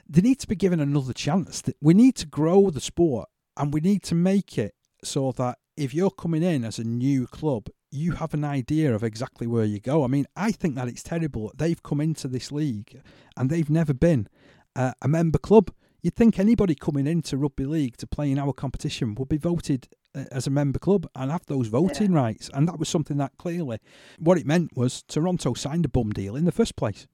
[0.09, 1.63] they need to be given another chance.
[1.81, 5.93] We need to grow the sport and we need to make it so that if
[5.93, 9.79] you're coming in as a new club, you have an idea of exactly where you
[9.79, 10.03] go.
[10.03, 13.01] I mean, I think that it's terrible they've come into this league
[13.35, 14.27] and they've never been
[14.75, 15.71] uh, a member club.
[16.01, 19.87] You'd think anybody coming into rugby league to play in our competition would be voted
[20.15, 22.19] uh, as a member club and have those voting yeah.
[22.19, 22.49] rights.
[22.53, 23.79] And that was something that clearly,
[24.19, 27.07] what it meant was Toronto signed a bum deal in the first place.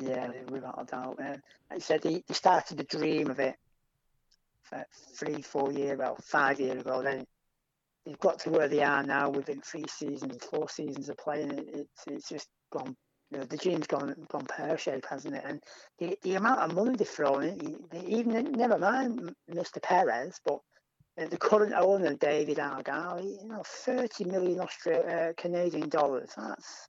[0.00, 1.18] Yeah, without a doubt.
[1.18, 1.42] Man.
[1.70, 3.56] Like said, he, he started to dream of it
[5.14, 7.02] three, four years, well, five years ago.
[7.02, 7.26] Then
[8.04, 11.52] they've got to where they are now within three seasons, four seasons of playing.
[11.52, 12.96] It, it's, it's just gone.
[13.34, 15.42] You know, the dream's gone gone pear shaped, hasn't it?
[15.44, 15.60] And
[15.98, 19.82] the, the amount of money they've thrown in, even never mind Mr.
[19.82, 20.60] Perez, but
[21.16, 26.30] the current owner, David Argyle, you know, 30 million Australia, uh, Canadian dollars.
[26.36, 26.88] That's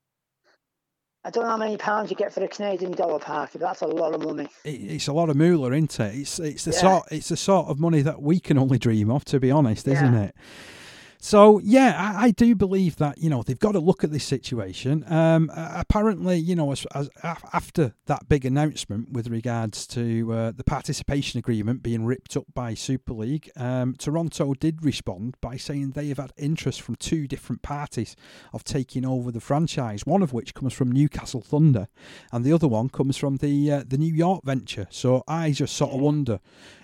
[1.23, 3.57] I don't know how many pounds you get for a Canadian dollar, Parker.
[3.57, 4.47] But that's a lot of money.
[4.63, 6.13] it's a lot of moolah, isn't it?
[6.13, 6.79] It's it's the yeah.
[6.79, 9.87] sort it's the sort of money that we can only dream of, to be honest,
[9.87, 10.35] isn't it?
[11.25, 14.23] So yeah, I, I, do believe that you know they've got to look at this
[14.23, 15.03] situation.
[15.11, 20.63] Um, apparently, you know, as, as, after that big announcement with regards to uh, the
[20.63, 26.09] participation agreement being ripped up by Super League, um, Toronto did respond by saying they
[26.09, 28.15] have had interest from two different parties
[28.53, 30.05] of taking over the franchise.
[30.05, 31.87] One of which comes from Newcastle Thunder,
[32.31, 34.85] and the other one comes from the uh, the New York venture.
[34.91, 36.39] So I just sort of wonder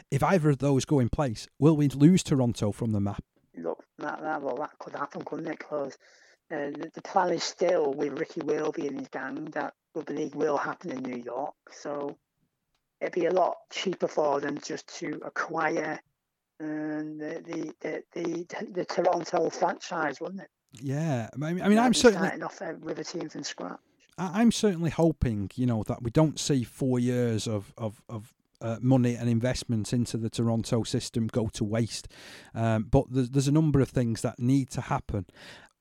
[0.09, 3.23] if either of those go in place, will we lose Toronto from the map?
[4.01, 5.59] That, that, well, that could happen, couldn't it?
[5.59, 5.97] Because
[6.51, 10.35] uh, the, the, plan is still with Ricky Wilby and his gang that rugby league
[10.35, 11.53] will happen in New York.
[11.71, 12.17] So
[12.99, 15.99] it'd be a lot cheaper for them just to acquire
[16.59, 20.49] um, the, the, the, the, the Toronto franchise, wouldn't it?
[20.73, 23.79] Yeah, I mean, I mean I'm certainly starting off with a team from scratch.
[24.17, 28.77] I'm certainly hoping, you know, that we don't see four years of, of, of uh,
[28.81, 32.07] money and investment into the Toronto system go to waste.
[32.53, 35.25] Um, but there's, there's a number of things that need to happen.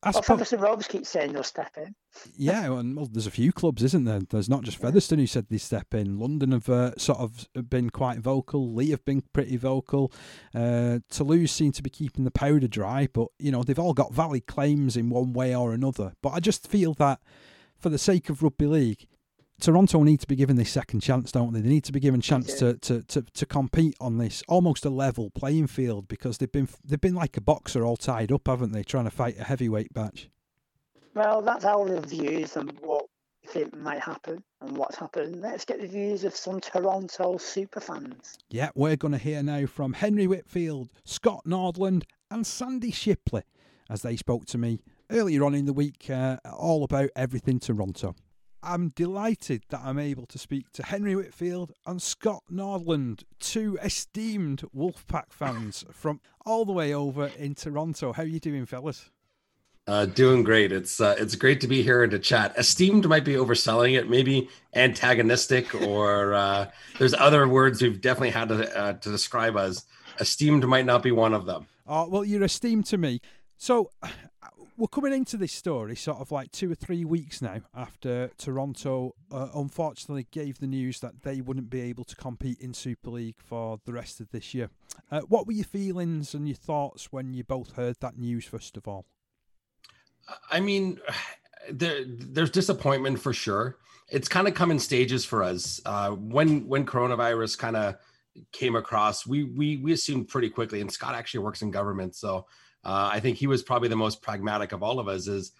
[0.02, 1.94] I well, Robes keeps saying they'll step in.
[2.36, 4.20] yeah, and well, there's a few clubs, isn't there?
[4.20, 6.18] There's not just Featherstone who said they step in.
[6.18, 8.72] London have uh, sort of been quite vocal.
[8.72, 10.10] Leigh have been pretty vocal.
[10.54, 14.14] Uh, Toulouse seem to be keeping the powder dry, but you know they've all got
[14.14, 16.14] valid claims in one way or another.
[16.22, 17.20] But I just feel that
[17.78, 19.06] for the sake of rugby league,
[19.60, 21.60] Toronto need to be given this second chance, don't they?
[21.60, 24.90] They need to be given chance to, to, to, to compete on this almost a
[24.90, 28.72] level playing field because they've been they've been like a boxer all tied up, haven't
[28.72, 28.82] they?
[28.82, 30.28] Trying to fight a heavyweight match.
[31.14, 33.06] Well, that's our views and what
[33.42, 35.40] we think might happen and what's happened.
[35.40, 38.38] Let's get the views of some Toronto super fans.
[38.48, 43.42] Yeah, we're going to hear now from Henry Whitfield, Scott Nordlund, and Sandy Shipley
[43.88, 44.80] as they spoke to me
[45.10, 48.14] earlier on in the week uh, all about everything Toronto.
[48.62, 54.64] I'm delighted that I'm able to speak to Henry Whitfield and Scott Nordlund, two esteemed
[54.76, 58.12] Wolfpack fans from all the way over in Toronto.
[58.12, 59.10] How are you doing, fellas?
[59.86, 60.72] Uh, doing great.
[60.72, 62.54] It's uh, it's great to be here and to chat.
[62.56, 64.08] Esteemed might be overselling it.
[64.08, 69.86] Maybe antagonistic, or uh, there's other words we've definitely had to uh, to describe us.
[70.20, 71.66] Esteemed might not be one of them.
[71.88, 73.20] Oh well, you're esteemed to me.
[73.56, 73.90] So
[74.80, 79.14] we're coming into this story sort of like two or three weeks now after Toronto
[79.30, 83.36] uh, unfortunately gave the news that they wouldn't be able to compete in Super League
[83.36, 84.70] for the rest of this year.
[85.10, 88.78] Uh, what were your feelings and your thoughts when you both heard that news, first
[88.78, 89.04] of all?
[90.50, 90.98] I mean,
[91.70, 93.76] there, there's disappointment for sure.
[94.08, 95.82] It's kind of come in stages for us.
[95.84, 97.96] Uh, when when coronavirus kind of
[98.52, 100.80] came across, we we we assumed pretty quickly.
[100.80, 102.46] And Scott actually works in government, so
[102.84, 105.26] uh, I think he was probably the most pragmatic of all of us.
[105.26, 105.52] Is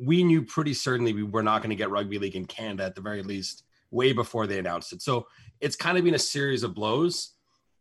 [0.00, 2.94] we knew pretty certainly we were not going to get rugby league in Canada at
[2.94, 5.02] the very least, way before they announced it.
[5.02, 5.26] So
[5.60, 7.32] it's kind of been a series of blows.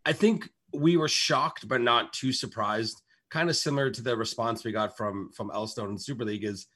[0.06, 3.02] I think we were shocked, but not too surprised.
[3.30, 6.68] Kind of similar to the response we got from from Elstone and Super League is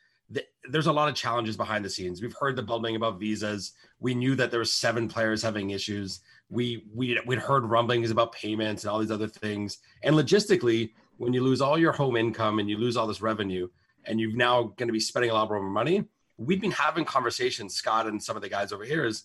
[0.69, 2.21] there's a lot of challenges behind the scenes.
[2.21, 3.71] We've heard the bubbling about visas.
[3.99, 6.19] We knew that there were seven players having issues.
[6.49, 9.77] We we we'd heard rumblings about payments and all these other things.
[10.03, 13.67] And logistically, when you lose all your home income and you lose all this revenue
[14.05, 16.03] and you're now going to be spending a lot more money
[16.37, 19.23] we've been having conversations scott and some of the guys over here is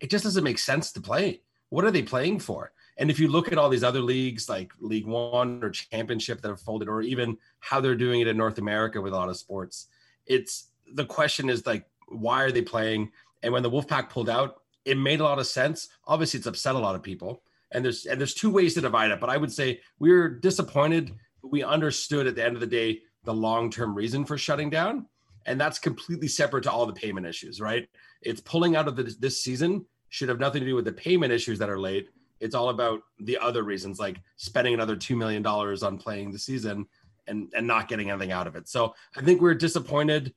[0.00, 1.40] it just doesn't make sense to play.
[1.70, 2.72] What are they playing for?
[2.96, 6.48] And if you look at all these other leagues like league one or championship that
[6.48, 9.36] have folded or even how they're doing it in north america with a lot of
[9.36, 9.88] sports
[10.26, 13.10] it's the question is like why are they playing?
[13.42, 15.88] And when the wolfpack pulled out it made a lot of sense.
[16.06, 17.42] Obviously it's upset a lot of people.
[17.72, 20.28] And there's and there's two ways to divide it but i would say we we're
[20.28, 21.12] disappointed
[21.50, 25.06] we understood at the end of the day the long-term reason for shutting down.
[25.46, 27.88] And that's completely separate to all the payment issues right?
[28.22, 31.32] It's pulling out of the, this season should have nothing to do with the payment
[31.32, 32.08] issues that are late.
[32.40, 36.86] It's all about the other reasons like spending another $2 million on playing the season
[37.26, 38.68] and and not getting anything out of it.
[38.68, 40.34] So i think we're disappointed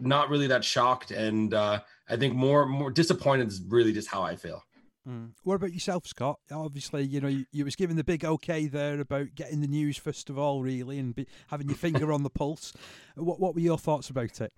[0.00, 1.10] not really that shocked.
[1.10, 4.62] And uh, i think more more disappointed is really just how i feel
[5.08, 5.30] Mm.
[5.42, 6.38] What about yourself, Scott?
[6.50, 9.96] Obviously, you know you, you, was given the big okay there about getting the news
[9.96, 12.74] first of all, really, and be, having your finger on the pulse.
[13.14, 14.52] What what were your thoughts about it?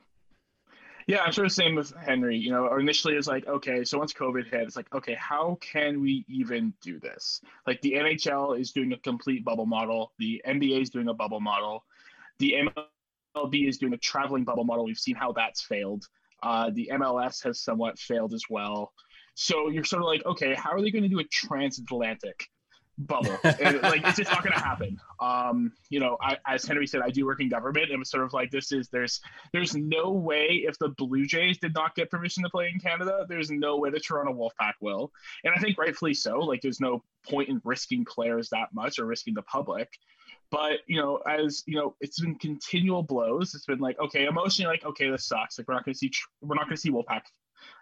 [1.07, 2.37] Yeah, I'm sort of same with Henry.
[2.37, 6.01] You know, initially it's like, okay, so once COVID hit, it's like, okay, how can
[6.01, 7.41] we even do this?
[7.67, 11.41] Like the NHL is doing a complete bubble model, the NBA is doing a bubble
[11.41, 11.85] model,
[12.39, 12.57] the
[13.37, 14.85] MLB is doing a traveling bubble model.
[14.85, 16.07] We've seen how that's failed.
[16.43, 18.93] Uh, the MLS has somewhat failed as well.
[19.41, 22.47] So you're sort of like, okay, how are they going to do a transatlantic
[22.99, 23.39] bubble?
[23.45, 25.01] and, like it's just not going to happen.
[25.19, 28.23] Um, you know, I, as Henry said, I do work in government, and it's sort
[28.23, 29.19] of like this is there's
[29.55, 33.25] there's no way if the Blue Jays did not get permission to play in Canada,
[33.31, 35.11] there's no way the Toronto Wolfpack will,
[35.43, 36.41] and I think rightfully so.
[36.41, 39.89] Like there's no point in risking players that much or risking the public
[40.51, 44.71] but you know as you know it's been continual blows it's been like okay emotionally
[44.71, 46.11] like okay this sucks like we're not going to see
[46.41, 47.21] we're not going to see wolfpack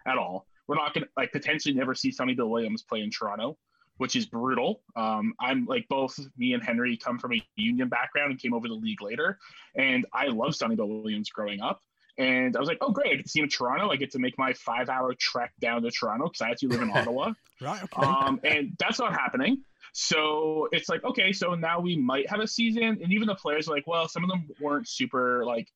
[0.05, 3.09] at all we're not going to like potentially never see Sonny Bill Williams play in
[3.09, 3.57] Toronto,
[3.97, 4.83] which is brutal.
[4.95, 8.67] Um, I'm like both me and Henry come from a union background and came over
[8.67, 9.39] the league later,
[9.75, 11.81] and I love Sonny Bill Williams growing up.
[12.19, 13.13] And I was like, oh, great.
[13.13, 13.89] I get to see him in Toronto.
[13.89, 16.81] I get to make my five hour trek down to Toronto because I actually live
[16.81, 17.33] in Ottawa.
[17.61, 17.81] right.
[17.81, 18.05] Okay.
[18.05, 19.63] Um, and that's not happening.
[19.93, 22.83] So it's like, okay, so now we might have a season.
[22.83, 25.69] And even the players are like, well, some of them weren't super like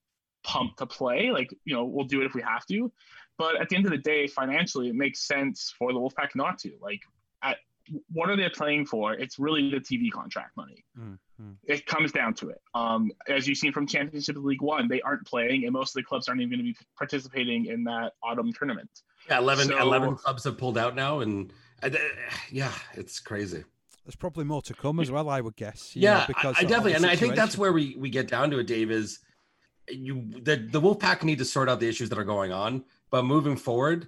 [0.43, 1.31] pumped to play.
[1.31, 2.91] Like, you know, we'll do it if we have to.
[3.37, 6.59] But at the end of the day, financially, it makes sense for the Wolfpack not
[6.59, 6.71] to.
[6.81, 7.01] Like,
[7.41, 7.57] at
[8.11, 9.13] what are they playing for?
[9.13, 10.85] It's really the TV contract money.
[10.97, 11.51] Mm-hmm.
[11.65, 12.61] It comes down to it.
[12.73, 16.03] Um, as you've seen from Championship League One, they aren't playing, and most of the
[16.03, 18.89] clubs aren't even going to be participating in that autumn tournament.
[19.29, 21.89] Yeah, 11, so, 11 clubs have pulled out now, and uh,
[22.51, 23.63] yeah, it's crazy.
[24.05, 25.95] There's probably more to come as well, I would guess.
[25.95, 28.51] yeah, know, because I, I definitely, and I think that's where we we get down
[28.51, 28.91] to it, Dave.
[28.91, 29.19] Is
[29.89, 32.83] you the the Wolfpack need to sort out the issues that are going on,
[33.13, 34.07] but moving forward,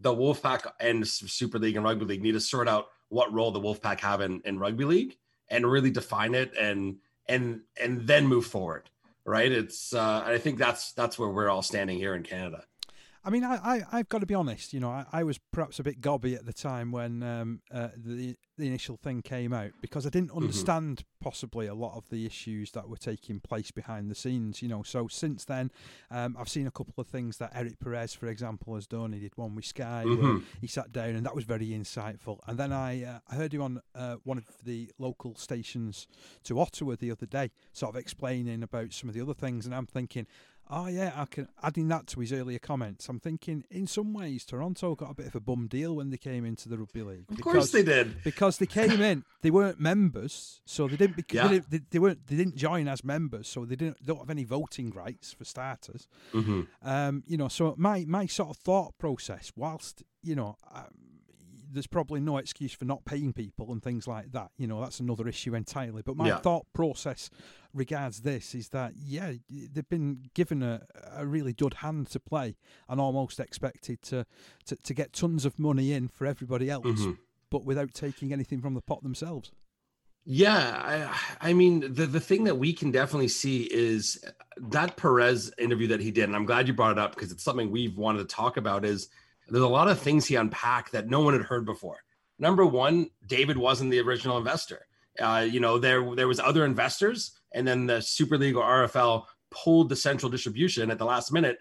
[0.00, 3.60] the Wolfpack and Super League and Rugby League need to sort out what role the
[3.60, 5.18] Wolfpack have in, in Rugby League
[5.50, 6.96] and really define it and
[7.28, 8.90] and and then move forward.
[9.24, 9.52] Right?
[9.52, 12.64] It's uh, I think that's that's where we're all standing here in Canada.
[13.22, 14.72] I mean, I, I, have got to be honest.
[14.72, 17.88] You know, I, I was perhaps a bit gobby at the time when um, uh,
[17.96, 20.38] the the initial thing came out because I didn't mm-hmm.
[20.38, 21.24] understand mm-hmm.
[21.24, 24.62] possibly a lot of the issues that were taking place behind the scenes.
[24.62, 25.70] You know, so since then,
[26.10, 29.12] um, I've seen a couple of things that Eric Perez, for example, has done.
[29.12, 30.22] He did one with Sky mm-hmm.
[30.22, 32.38] where he sat down, and that was very insightful.
[32.46, 36.06] And then I uh, I heard him on uh, one of the local stations
[36.44, 39.74] to Ottawa the other day, sort of explaining about some of the other things, and
[39.74, 40.26] I'm thinking,
[40.72, 43.08] Oh yeah, I can adding that to his earlier comments.
[43.08, 46.16] I'm thinking, in some ways, Toronto got a bit of a bum deal when they
[46.16, 47.24] came into the rugby league.
[47.28, 48.22] Of because, course they did.
[48.22, 51.16] Because they came in, they weren't members, so they didn't.
[51.16, 51.48] Bec- yeah.
[51.48, 52.24] they, they, they, weren't.
[52.28, 56.06] They didn't join as members, so they didn't don't have any voting rights for starters.
[56.32, 56.62] Mm-hmm.
[56.82, 60.56] Um, you know, so my my sort of thought process, whilst you know.
[61.72, 64.50] There's probably no excuse for not paying people and things like that.
[64.56, 66.02] You know, that's another issue entirely.
[66.02, 66.38] But my yeah.
[66.38, 67.30] thought process
[67.72, 70.82] regards this is that yeah, they've been given a,
[71.14, 72.56] a really good hand to play
[72.88, 74.26] and almost expected to
[74.66, 77.12] to, to get tons of money in for everybody else, mm-hmm.
[77.50, 79.52] but without taking anything from the pot themselves.
[80.24, 81.08] Yeah,
[81.40, 84.22] I, I mean the the thing that we can definitely see is
[84.58, 87.42] that Perez interview that he did, and I'm glad you brought it up because it's
[87.42, 88.84] something we've wanted to talk about.
[88.84, 89.08] Is
[89.50, 92.02] there's a lot of things he unpacked that no one had heard before.
[92.38, 94.86] Number one, David wasn't the original investor.
[95.18, 99.24] Uh, you know, there there was other investors, and then the Super League or RFL
[99.50, 101.58] pulled the central distribution at the last minute,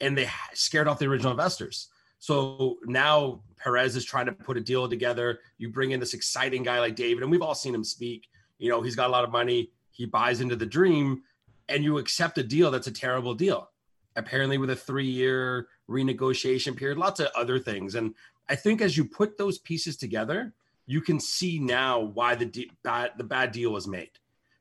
[0.00, 1.88] and they scared off the original investors.
[2.18, 5.40] So now Perez is trying to put a deal together.
[5.58, 8.28] You bring in this exciting guy like David, and we've all seen him speak.
[8.58, 9.70] You know, he's got a lot of money.
[9.90, 11.22] He buys into the dream,
[11.68, 13.70] and you accept a deal that's a terrible deal.
[14.16, 17.94] Apparently, with a three-year renegotiation period, lots of other things.
[17.94, 18.14] And
[18.48, 20.54] I think as you put those pieces together,
[20.86, 24.10] you can see now why the de- bad the bad deal was made.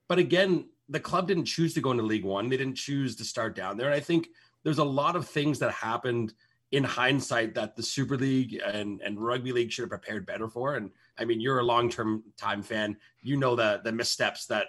[0.07, 2.49] But again, the club didn't choose to go into League One.
[2.49, 3.87] They didn't choose to start down there.
[3.87, 4.29] And I think
[4.63, 6.33] there's a lot of things that happened
[6.71, 10.75] in hindsight that the Super League and, and rugby league should have prepared better for.
[10.75, 12.97] And I mean, you're a long-term time fan.
[13.21, 14.67] You know the the missteps that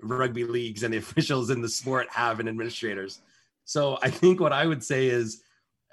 [0.00, 3.20] rugby leagues and the officials in the sport have and administrators.
[3.64, 5.42] So I think what I would say is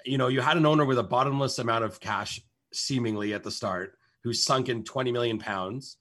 [0.04, 2.40] you know, you had an owner with a bottomless amount of cash,
[2.72, 5.98] seemingly at the start, who's sunk in 20 million pounds.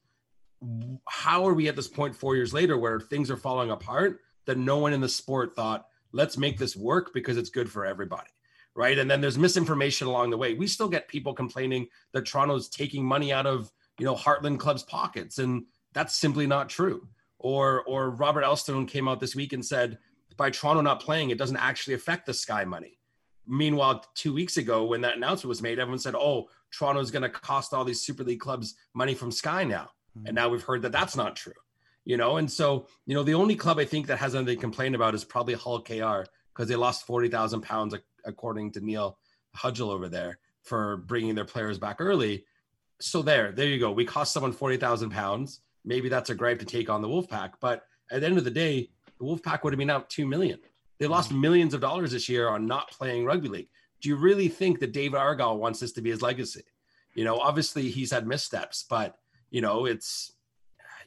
[1.08, 4.58] How are we at this point four years later where things are falling apart that
[4.58, 8.30] no one in the sport thought, let's make this work because it's good for everybody?
[8.76, 8.97] Right.
[8.97, 10.56] And then there's misinformation along the way.
[10.56, 14.82] We still get people complaining that Toronto's taking money out of, you know, Heartland clubs'
[14.82, 15.38] pockets.
[15.38, 17.08] And that's simply not true.
[17.38, 19.99] Or or Robert Elstone came out this week and said,
[20.38, 22.97] by Toronto not playing, it doesn't actually affect the Sky money.
[23.48, 27.30] Meanwhile, two weeks ago, when that announcement was made, everyone said, "Oh, Toronto's going to
[27.30, 30.28] cost all these Super League clubs money from Sky now," mm-hmm.
[30.28, 31.54] and now we've heard that that's not true.
[32.06, 34.62] You know, and so you know, the only club I think that has anything to
[34.62, 36.24] complain about is probably Hull KR
[36.54, 39.18] because they lost forty thousand pounds, according to Neil
[39.58, 42.46] Hudgell over there, for bringing their players back early.
[43.02, 43.91] So there, there you go.
[43.91, 45.62] We cost someone forty thousand pounds.
[45.86, 48.52] Maybe that's a gripe to take on the Wolfpack, but at the end of the
[48.52, 48.89] day,
[49.20, 50.60] the Wolfpack would have been out two million.
[51.04, 51.41] They lost mm-hmm.
[51.41, 53.68] millions of dollars this year on not playing rugby league.
[53.99, 56.64] Do you really think that David Argyle wants this to be his legacy?
[57.14, 59.18] You know, obviously he's had missteps, but
[59.49, 60.32] you know, it's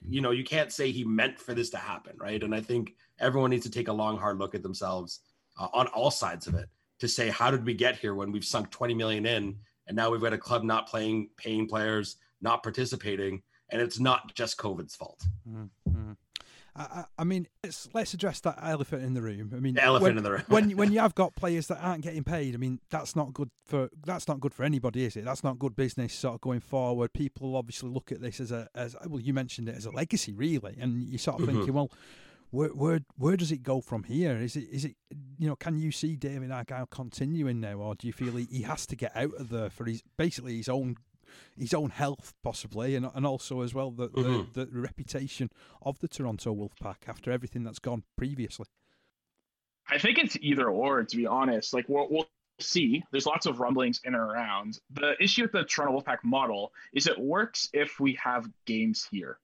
[0.07, 2.43] you know, you can't say he meant for this to happen, right?
[2.43, 5.21] And I think everyone needs to take a long, hard look at themselves
[5.59, 6.69] uh, on all sides of it
[6.99, 10.11] to say, how did we get here when we've sunk 20 million in, and now
[10.11, 14.95] we've got a club not playing, paying players, not participating, and it's not just COVID's
[14.95, 15.25] fault.
[15.49, 16.13] Mm-hmm.
[16.79, 17.49] I, I mean,
[17.95, 19.53] let's address that elephant in the room.
[19.55, 20.43] I mean, the elephant when, in the room.
[20.49, 23.51] when when you have got players that aren't getting paid, I mean, that's not good
[23.65, 25.25] for that's not good for anybody, is it?
[25.25, 27.13] That's not good business sort of going forward.
[27.13, 29.21] People obviously look at this as a as well.
[29.21, 31.57] You mentioned it as a legacy, really, and you sort of mm-hmm.
[31.57, 31.91] thinking, well.
[32.51, 34.39] Where, where where does it go from here?
[34.39, 34.95] Is it is it
[35.37, 38.63] you know can you see David Argyle continuing now, or do you feel he, he
[38.63, 40.97] has to get out of there for his basically his own
[41.57, 44.53] his own health possibly, and and also as well the, mm-hmm.
[44.53, 45.51] the, the reputation
[45.83, 48.67] of the Toronto Wolfpack after everything that's gone previously.
[49.89, 51.73] I think it's either or, to be honest.
[51.73, 53.05] Like we'll, we'll see.
[53.11, 54.79] There's lots of rumblings in and around.
[54.91, 59.39] The issue with the Toronto Wolfpack model is it works if we have games here.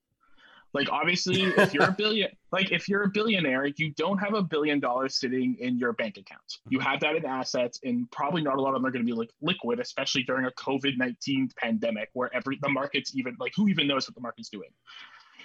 [0.75, 4.43] Like obviously, if you're a billion, like if you're a billionaire, you don't have a
[4.43, 6.41] billion dollars sitting in your bank account.
[6.69, 6.89] You mm-hmm.
[6.89, 9.17] have that in assets, and probably not a lot of them are going to be
[9.17, 13.69] like liquid, especially during a COVID nineteen pandemic, where every the market's even like who
[13.69, 14.71] even knows what the market's doing.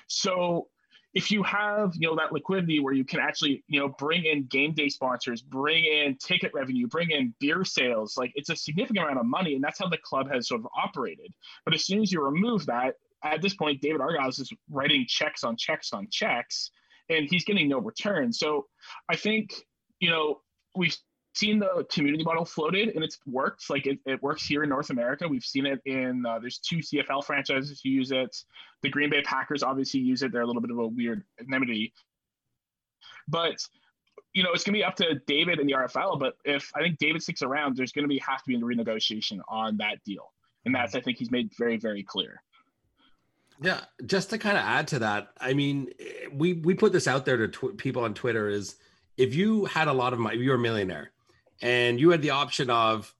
[0.08, 0.68] So
[1.14, 4.46] if you have you know that liquidity where you can actually you know bring in
[4.46, 9.06] game day sponsors bring in ticket revenue bring in beer sales like it's a significant
[9.06, 11.34] amount of money and that's how the club has sort of operated
[11.66, 15.44] but as soon as you remove that at this point, David Argyle is writing checks
[15.44, 16.72] on checks on checks,
[17.10, 18.32] and he's getting no return.
[18.32, 18.68] So
[19.10, 19.54] I think
[20.00, 20.42] you know
[20.76, 20.96] we've
[21.38, 23.70] seen the community model floated and it's worked.
[23.70, 25.28] Like it, it works here in North America.
[25.28, 28.36] We've seen it in uh, there's two CFL franchises who use it.
[28.82, 30.32] The Green Bay Packers obviously use it.
[30.32, 31.94] They're a little bit of a weird enmity,
[33.28, 33.56] but
[34.34, 36.20] you know it's going to be up to David and the RFL.
[36.20, 38.60] But if I think David sticks around, there's going to be have to be a
[38.60, 40.34] renegotiation on that deal,
[40.66, 42.42] and that's I think he's made very very clear.
[43.62, 45.90] Yeah, just to kind of add to that, I mean,
[46.32, 48.76] we we put this out there to tw- people on Twitter is
[49.18, 51.12] if you had a lot of money, you're a millionaire,
[51.62, 53.14] and you had the option of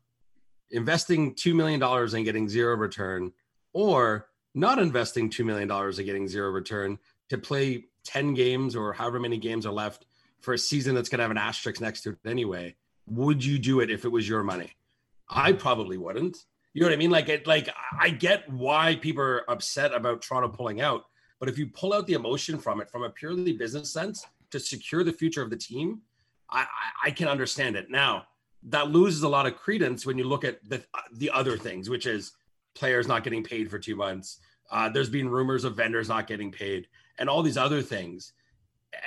[0.70, 3.34] investing two million dollars and getting zero return,
[3.74, 8.94] or not investing two million dollars and getting zero return to play ten games or
[8.94, 10.06] however many games are left
[10.42, 12.76] for a season that's going to have an asterisk next to it anyway.
[13.08, 14.74] Would you do it if it was your money?
[15.30, 16.38] I probably wouldn't.
[16.78, 17.10] You know what I mean?
[17.10, 17.70] Like it, like
[18.00, 21.06] I get why people are upset about Toronto pulling out,
[21.40, 24.60] but if you pull out the emotion from it, from a purely business sense, to
[24.60, 26.02] secure the future of the team,
[26.52, 27.90] I, I, I can understand it.
[27.90, 28.28] Now
[28.62, 32.06] that loses a lot of credence when you look at the the other things, which
[32.06, 32.34] is
[32.76, 34.38] players not getting paid for two months.
[34.70, 38.34] Uh, there's been rumors of vendors not getting paid, and all these other things.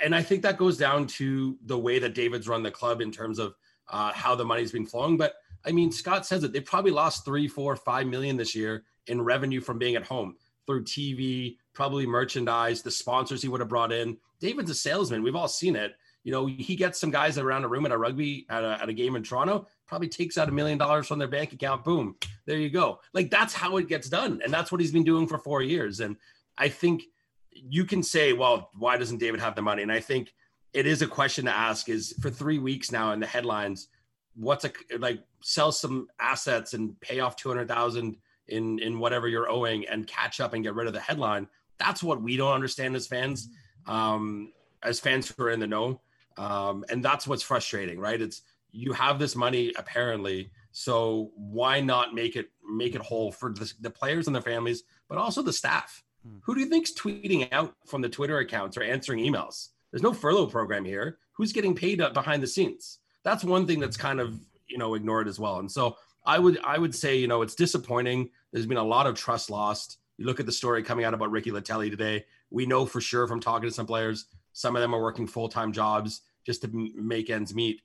[0.03, 3.13] And I think that goes down to the way that David's run the club in
[3.13, 3.55] terms of
[3.87, 5.15] uh, how the money's been flowing.
[5.15, 6.53] But I mean, Scott says it.
[6.53, 10.35] They probably lost three, four, five million this year in revenue from being at home
[10.65, 14.17] through TV, probably merchandise, the sponsors he would have brought in.
[14.39, 15.23] David's a salesman.
[15.23, 15.93] We've all seen it.
[16.23, 18.89] You know, he gets some guys around a room at a rugby at a, at
[18.89, 21.83] a game in Toronto, probably takes out a million dollars from their bank account.
[21.83, 22.99] Boom, there you go.
[23.13, 25.99] Like that's how it gets done, and that's what he's been doing for four years.
[25.99, 26.15] And
[26.59, 27.03] I think
[27.51, 29.81] you can say, well, why doesn't David have the money?
[29.81, 30.33] And I think
[30.73, 31.89] it is a question to ask.
[31.89, 33.87] Is for three weeks now in the headlines
[34.35, 38.17] what's a like sell some assets and pay off 200,000
[38.47, 41.47] in in whatever you're owing and catch up and get rid of the headline.
[41.77, 43.49] That's what we don't understand as fans,
[43.87, 44.51] um,
[44.83, 46.01] as fans who are in the know.
[46.37, 48.21] Um, and that's what's frustrating, right?
[48.21, 53.51] It's you have this money apparently, so why not make it make it whole for
[53.53, 56.03] the, the players and their families, but also the staff.
[56.25, 56.37] Hmm.
[56.43, 59.69] Who do you think's tweeting out from the Twitter accounts or answering emails?
[59.91, 61.17] There's no furlough program here.
[61.33, 62.99] Who's getting paid behind the scenes?
[63.23, 65.59] That's one thing that's kind of you know ignored as well.
[65.59, 68.29] And so I would I would say you know it's disappointing.
[68.51, 69.97] There's been a lot of trust lost.
[70.17, 72.25] You look at the story coming out about Ricky Leutele today.
[72.49, 75.49] We know for sure from talking to some players, some of them are working full
[75.49, 77.81] time jobs just to make ends meet.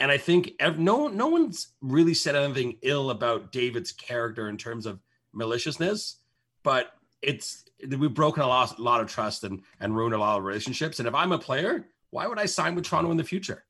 [0.00, 4.86] And I think no no one's really said anything ill about David's character in terms
[4.86, 5.00] of
[5.32, 6.16] maliciousness,
[6.62, 7.64] but it's
[7.98, 10.98] we've broken a lot, lot of trust and and ruined a lot of relationships.
[10.98, 13.64] And if I'm a player, why would I sign with Toronto in the future?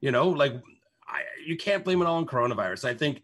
[0.00, 0.54] You know, like
[1.06, 2.84] I, you can't blame it all on coronavirus.
[2.84, 3.22] I think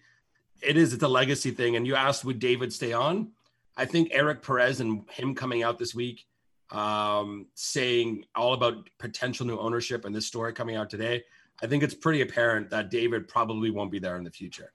[0.63, 1.77] it is it's a legacy thing.
[1.77, 3.33] And you asked would David stay on?
[3.77, 6.27] I think Eric Perez and him coming out this week
[6.71, 11.25] um, saying all about potential new ownership and this story coming out today.
[11.63, 14.73] I think it's pretty apparent that David probably won't be there in the future.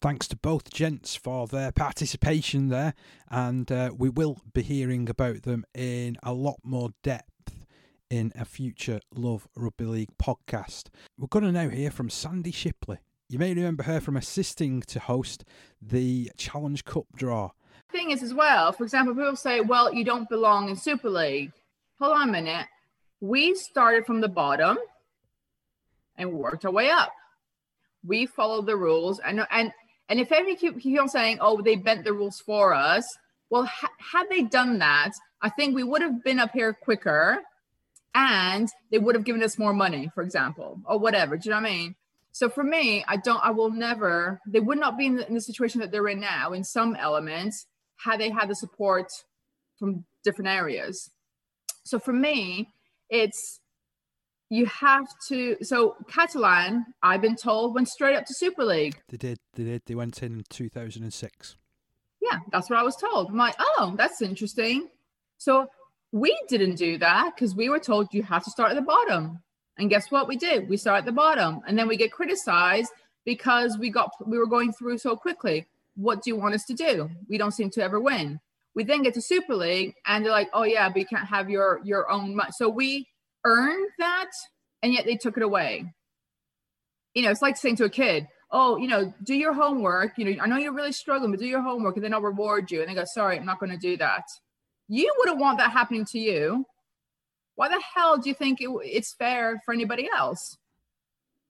[0.00, 2.94] Thanks to both gents for their participation there,
[3.28, 7.28] and uh, we will be hearing about them in a lot more depth
[8.10, 10.88] in a future Love Rugby League podcast.
[11.16, 12.98] We're going to now hear from Sandy Shipley.
[13.28, 15.44] You may remember her from assisting to host
[15.80, 17.52] the Challenge Cup draw.
[17.92, 21.52] Thing is, as well, for example, people say, well, you don't belong in Super League.
[22.00, 22.66] Hold on a minute.
[23.20, 24.78] We started from the bottom
[26.16, 27.12] and worked our way up.
[28.04, 29.20] We followed the rules.
[29.20, 29.72] And, and,
[30.08, 33.06] and if any keep, keep on saying, oh, they bent the rules for us,
[33.50, 37.42] well, ha- had they done that, I think we would have been up here quicker
[38.14, 41.36] and they would have given us more money, for example, or whatever.
[41.36, 41.94] Do you know what I mean?
[42.32, 45.34] So for me, I don't, I will never, they would not be in the, in
[45.34, 49.10] the situation that they're in now in some elements had they had the support
[49.78, 51.10] from different areas.
[51.84, 52.68] So for me,
[53.08, 53.60] it's,
[54.48, 58.96] you have to, so Catalan, I've been told, went straight up to Super League.
[59.08, 59.82] They did, they did.
[59.86, 61.56] They went in 2006.
[62.20, 63.30] Yeah, that's what I was told.
[63.30, 64.88] I'm like, oh, that's interesting.
[65.38, 65.68] So
[66.12, 69.40] we didn't do that because we were told you have to start at the bottom.
[69.78, 70.68] And guess what we did?
[70.68, 71.60] We start at the bottom.
[71.66, 72.90] And then we get criticized
[73.24, 75.66] because we got we were going through so quickly.
[75.94, 77.10] What do you want us to do?
[77.28, 78.40] We don't seem to ever win.
[78.74, 81.48] We then get to Super League and they're like, oh yeah, but you can't have
[81.48, 82.50] your your own money.
[82.52, 83.06] So we
[83.44, 84.30] earned that
[84.82, 85.92] and yet they took it away.
[87.14, 90.18] You know, it's like saying to a kid, oh, you know, do your homework.
[90.18, 92.70] You know, I know you're really struggling, but do your homework and then I'll reward
[92.70, 92.80] you.
[92.80, 94.24] And they go, sorry, I'm not going to do that
[94.90, 96.66] you wouldn't want that happening to you.
[97.54, 100.58] Why the hell do you think it, it's fair for anybody else?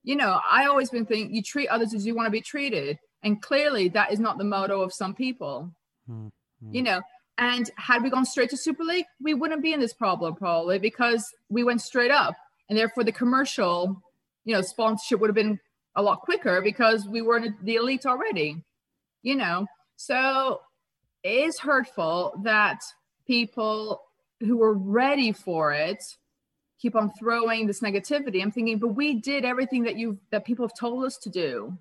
[0.04, 2.98] You know, I always been thinking you treat others as you want to be treated.
[3.22, 5.70] And clearly that is not the motto of some people.
[6.08, 6.74] Mm-hmm.
[6.74, 7.00] You know,
[7.38, 10.78] and had we gone straight to Super League, we wouldn't be in this problem probably
[10.78, 12.34] because we went straight up.
[12.68, 14.02] And therefore the commercial,
[14.44, 15.58] you know, sponsorship would have been
[15.96, 18.62] a lot quicker because we were in the elite already,
[19.22, 19.66] you know.
[19.96, 20.60] So
[21.22, 22.80] it is hurtful that
[23.30, 24.02] people
[24.40, 26.02] who were ready for it
[26.80, 28.42] keep on throwing this negativity.
[28.42, 31.78] I'm thinking, but we did everything that you that people have told us to do.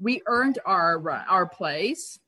[0.00, 2.18] We earned our our place,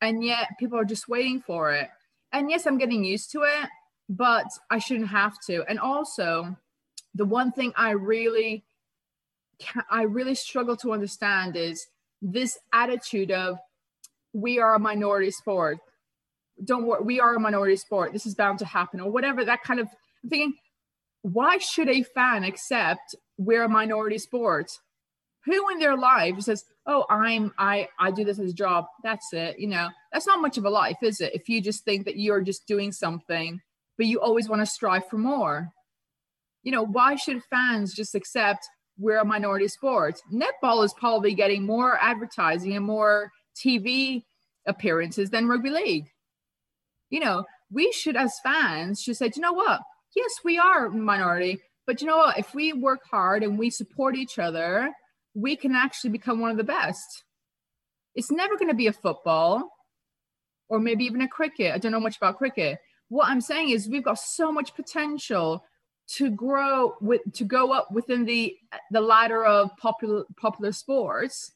[0.00, 1.88] and yet people are just waiting for it.
[2.30, 3.68] And yes, I'm getting used to it,
[4.08, 5.64] but I shouldn't have to.
[5.68, 6.56] And also,
[7.12, 8.62] the one thing I really
[9.90, 11.88] I really struggle to understand is
[12.22, 13.58] this attitude of
[14.32, 15.78] we are a minority sport.
[16.62, 18.12] Don't worry, we are a minority sport.
[18.12, 19.44] This is bound to happen, or whatever.
[19.44, 19.88] That kind of
[20.22, 20.54] I'm thinking,
[21.22, 24.70] why should a fan accept we're a minority sport?
[25.46, 28.86] Who in their life says, "Oh, I'm I I do this as a job.
[29.02, 31.34] That's it." You know, that's not much of a life, is it?
[31.34, 33.60] If you just think that you're just doing something,
[33.98, 35.70] but you always want to strive for more.
[36.62, 38.66] You know, why should fans just accept
[38.98, 40.20] we're a minority sport?
[40.32, 44.24] Netball is probably getting more advertising and more TV
[44.66, 46.10] appearances than rugby league.
[47.14, 49.80] You know, we should, as fans, should say, you know what?
[50.16, 52.40] Yes, we are minority, but you know what?
[52.40, 54.90] If we work hard and we support each other,
[55.32, 57.22] we can actually become one of the best.
[58.16, 59.70] It's never going to be a football
[60.68, 61.72] or maybe even a cricket.
[61.72, 62.80] I don't know much about cricket.
[63.10, 65.62] What I'm saying is we've got so much potential
[66.16, 68.56] to grow with to go up within the
[68.90, 71.52] the ladder of popular popular sports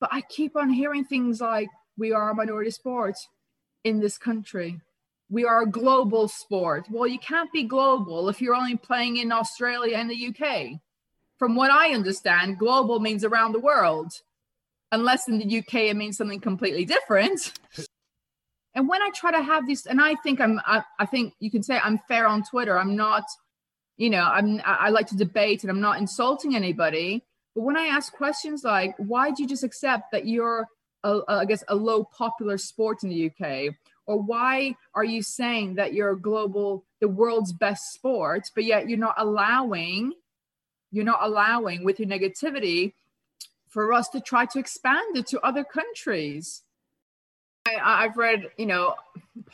[0.00, 3.14] but I keep on hearing things like we are a minority sport
[3.84, 4.80] in this country.
[5.30, 6.86] We are a global sport.
[6.90, 10.80] Well, you can't be global if you're only playing in Australia and the UK.
[11.38, 14.12] From what I understand, global means around the world,
[14.90, 17.52] unless in the UK it means something completely different.
[18.74, 21.50] And when I try to have these, and I think I'm, I, I think you
[21.50, 22.78] can say I'm fair on Twitter.
[22.78, 23.24] I'm not,
[23.96, 27.24] you know, I'm, I like to debate and I'm not insulting anybody.
[27.54, 30.66] But when I ask questions like, why do you just accept that you're,
[31.04, 33.74] a, I guess, a low popular sport in the UK?
[34.06, 38.98] Or why are you saying that you're global, the world's best sport, but yet you're
[38.98, 40.12] not allowing,
[40.90, 42.94] you're not allowing with your negativity
[43.68, 46.62] for us to try to expand it to other countries?
[47.66, 48.94] I, I've read, you know,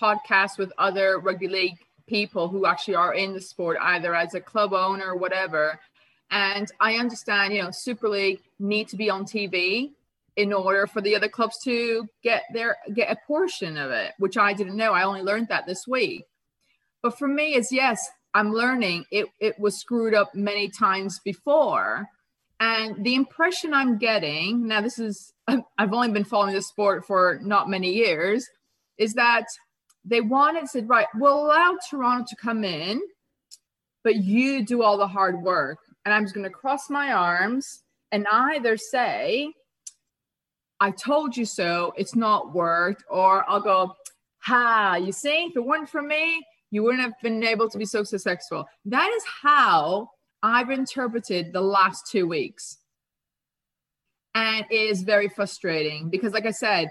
[0.01, 4.41] podcasts with other rugby league people who actually are in the sport, either as a
[4.41, 5.81] club owner or whatever,
[6.31, 9.93] and I understand, you know, Super League need to be on TV
[10.37, 14.37] in order for the other clubs to get their get a portion of it, which
[14.37, 14.93] I didn't know.
[14.93, 16.25] I only learned that this week.
[17.03, 18.01] But for me, it's yes,
[18.35, 19.05] I'm learning.
[19.11, 22.09] It it was screwed up many times before.
[22.61, 27.39] And the impression I'm getting now, this is I've only been following the sport for
[27.43, 28.47] not many years,
[28.99, 29.47] is that
[30.05, 33.01] they wanted said, right, we'll allow Toronto to come in,
[34.03, 37.83] but you do all the hard work and I'm just going to cross my arms
[38.13, 39.53] and either say,
[40.85, 43.97] I told you so, it's not worked, or I'll go,
[44.41, 47.87] ha, you see, if it weren't for me, you wouldn't have been able to be
[47.87, 48.67] so successful.
[48.85, 50.11] That is how
[50.43, 52.77] I've interpreted the last two weeks.
[54.35, 56.91] And it is very frustrating because, like I said,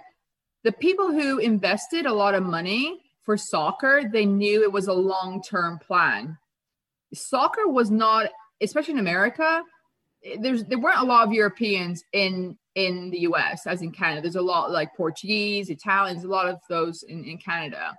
[0.64, 4.94] the people who invested a lot of money for soccer, they knew it was a
[4.94, 6.36] long term plan.
[7.14, 8.32] Soccer was not
[8.64, 9.62] especially in America,
[10.40, 14.22] there's there weren't a lot of Europeans in in the US as in Canada.
[14.22, 17.98] There's a lot like Portuguese, Italians, a lot of those in, in Canada.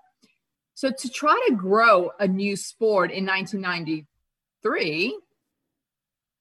[0.75, 5.17] So to try to grow a new sport in 1993,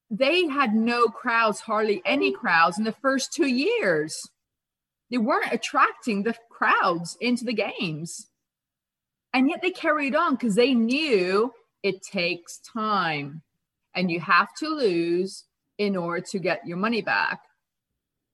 [0.10, 4.20] they had no crowds, hardly any crowds in the first two years.
[5.12, 8.28] They weren't attracting the crowds into the games.
[9.34, 11.54] And yet they carried on because they knew
[11.84, 13.44] it takes time
[13.94, 15.44] and you have to lose
[15.78, 17.42] in order to get your money back.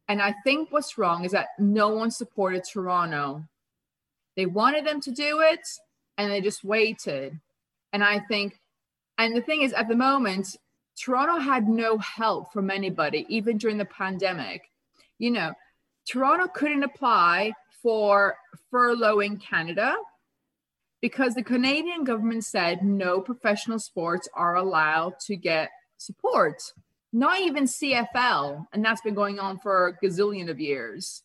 [0.08, 3.44] And I think what's wrong is that no one supported Toronto.
[4.36, 5.68] They wanted them to do it
[6.18, 7.40] and they just waited.
[7.94, 8.60] And I think,
[9.18, 10.56] and the thing is, at the moment,
[11.00, 14.64] Toronto had no help from anybody, even during the pandemic.
[15.18, 15.54] You know,
[16.06, 18.36] Toronto couldn't apply for
[18.72, 19.96] furlough in Canada
[21.02, 26.62] because the Canadian government said no professional sports are allowed to get support,
[27.12, 31.24] not even CFL, and that's been going on for a gazillion of years.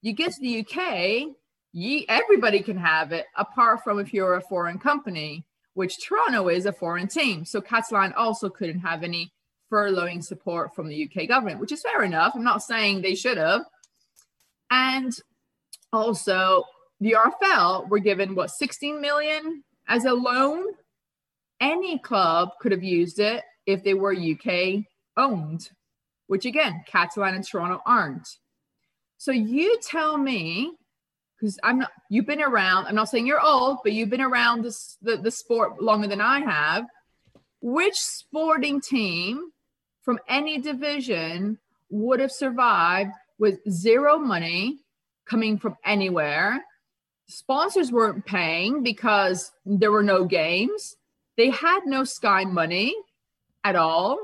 [0.00, 1.34] You get to the UK,
[1.72, 6.66] ye, everybody can have it, apart from if you're a foreign company, which Toronto is
[6.66, 7.44] a foreign team.
[7.44, 9.32] So Catalan also couldn't have any
[9.70, 12.34] furloughing support from the UK government, which is fair enough.
[12.34, 13.62] I'm not saying they should have.
[14.70, 15.12] And
[15.92, 16.64] also,
[17.00, 20.64] the RFL were given what 16 million as a loan.
[21.60, 24.84] Any club could have used it if they were UK
[25.16, 25.68] owned.
[26.26, 28.26] which again, Catalan and Toronto aren't.
[29.18, 30.72] So you tell me,
[31.38, 34.62] because I'm not, you've been around, I'm not saying you're old, but you've been around
[34.62, 36.86] this, the, the sport longer than I have.
[37.60, 39.50] Which sporting team
[40.02, 41.58] from any division
[41.90, 44.78] would have survived with zero money
[45.26, 46.64] coming from anywhere?
[47.28, 50.96] Sponsors weren't paying because there were no games.
[51.36, 52.94] They had no Sky money
[53.64, 54.18] at all.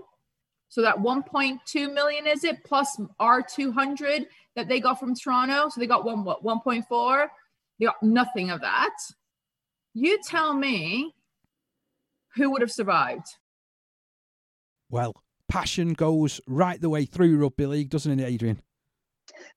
[0.68, 5.68] So that 1.2 million is it plus R200 that they got from Toronto.
[5.70, 7.28] So they got one what 1.4.
[7.78, 8.94] They got nothing of that.
[9.94, 11.14] You tell me
[12.34, 13.26] who would have survived.
[14.90, 15.14] Well,
[15.48, 18.60] passion goes right the way through rugby league, doesn't it, Adrian?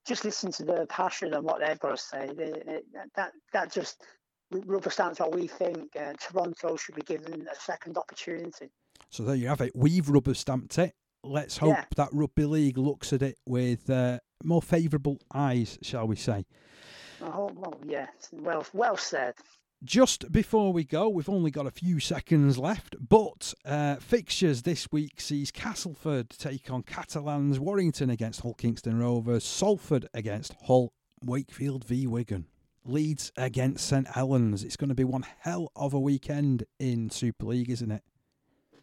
[0.06, 2.30] Just listen to the passion and what they've got to say.
[2.36, 2.80] They, they,
[3.16, 4.02] that that just
[4.50, 5.94] rubber stamps what we think.
[5.96, 8.70] Uh, Toronto should be given a second opportunity.
[9.10, 9.72] So there you have it.
[9.74, 10.94] We've rubber stamped it.
[11.24, 11.84] Let's hope yeah.
[11.96, 16.44] that rugby league looks at it with uh, more favourable eyes, shall we say?
[17.20, 18.08] Oh well, yes.
[18.32, 19.34] Well, well said.
[19.84, 24.90] Just before we go, we've only got a few seconds left, but uh, fixtures this
[24.92, 30.92] week sees Castleford take on Catalans, Warrington against Hull Kingston Rovers, Salford against Hull,
[31.24, 32.46] Wakefield v Wigan.
[32.84, 34.64] Leeds against St Helens.
[34.64, 38.02] It's going to be one hell of a weekend in Super League, isn't it?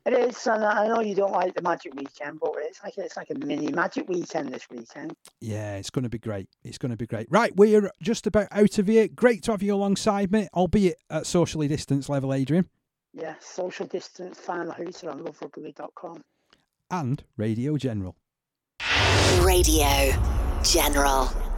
[0.06, 3.18] It is, and I know you don't like the Magic Weekend, but it's like it's
[3.18, 5.14] like a mini Magic Weekend this weekend.
[5.42, 6.50] Yeah, it's going to be great.
[6.64, 7.28] It's going to be great.
[7.30, 9.08] Right, we're just about out of here.
[9.08, 12.70] Great to have you alongside me, albeit at socially distance level, Adrian.
[13.14, 16.24] Yeah, social distance, final hooter on loverugby.com.
[16.92, 18.16] And Radio General.
[19.42, 20.14] Radio
[20.64, 21.49] General.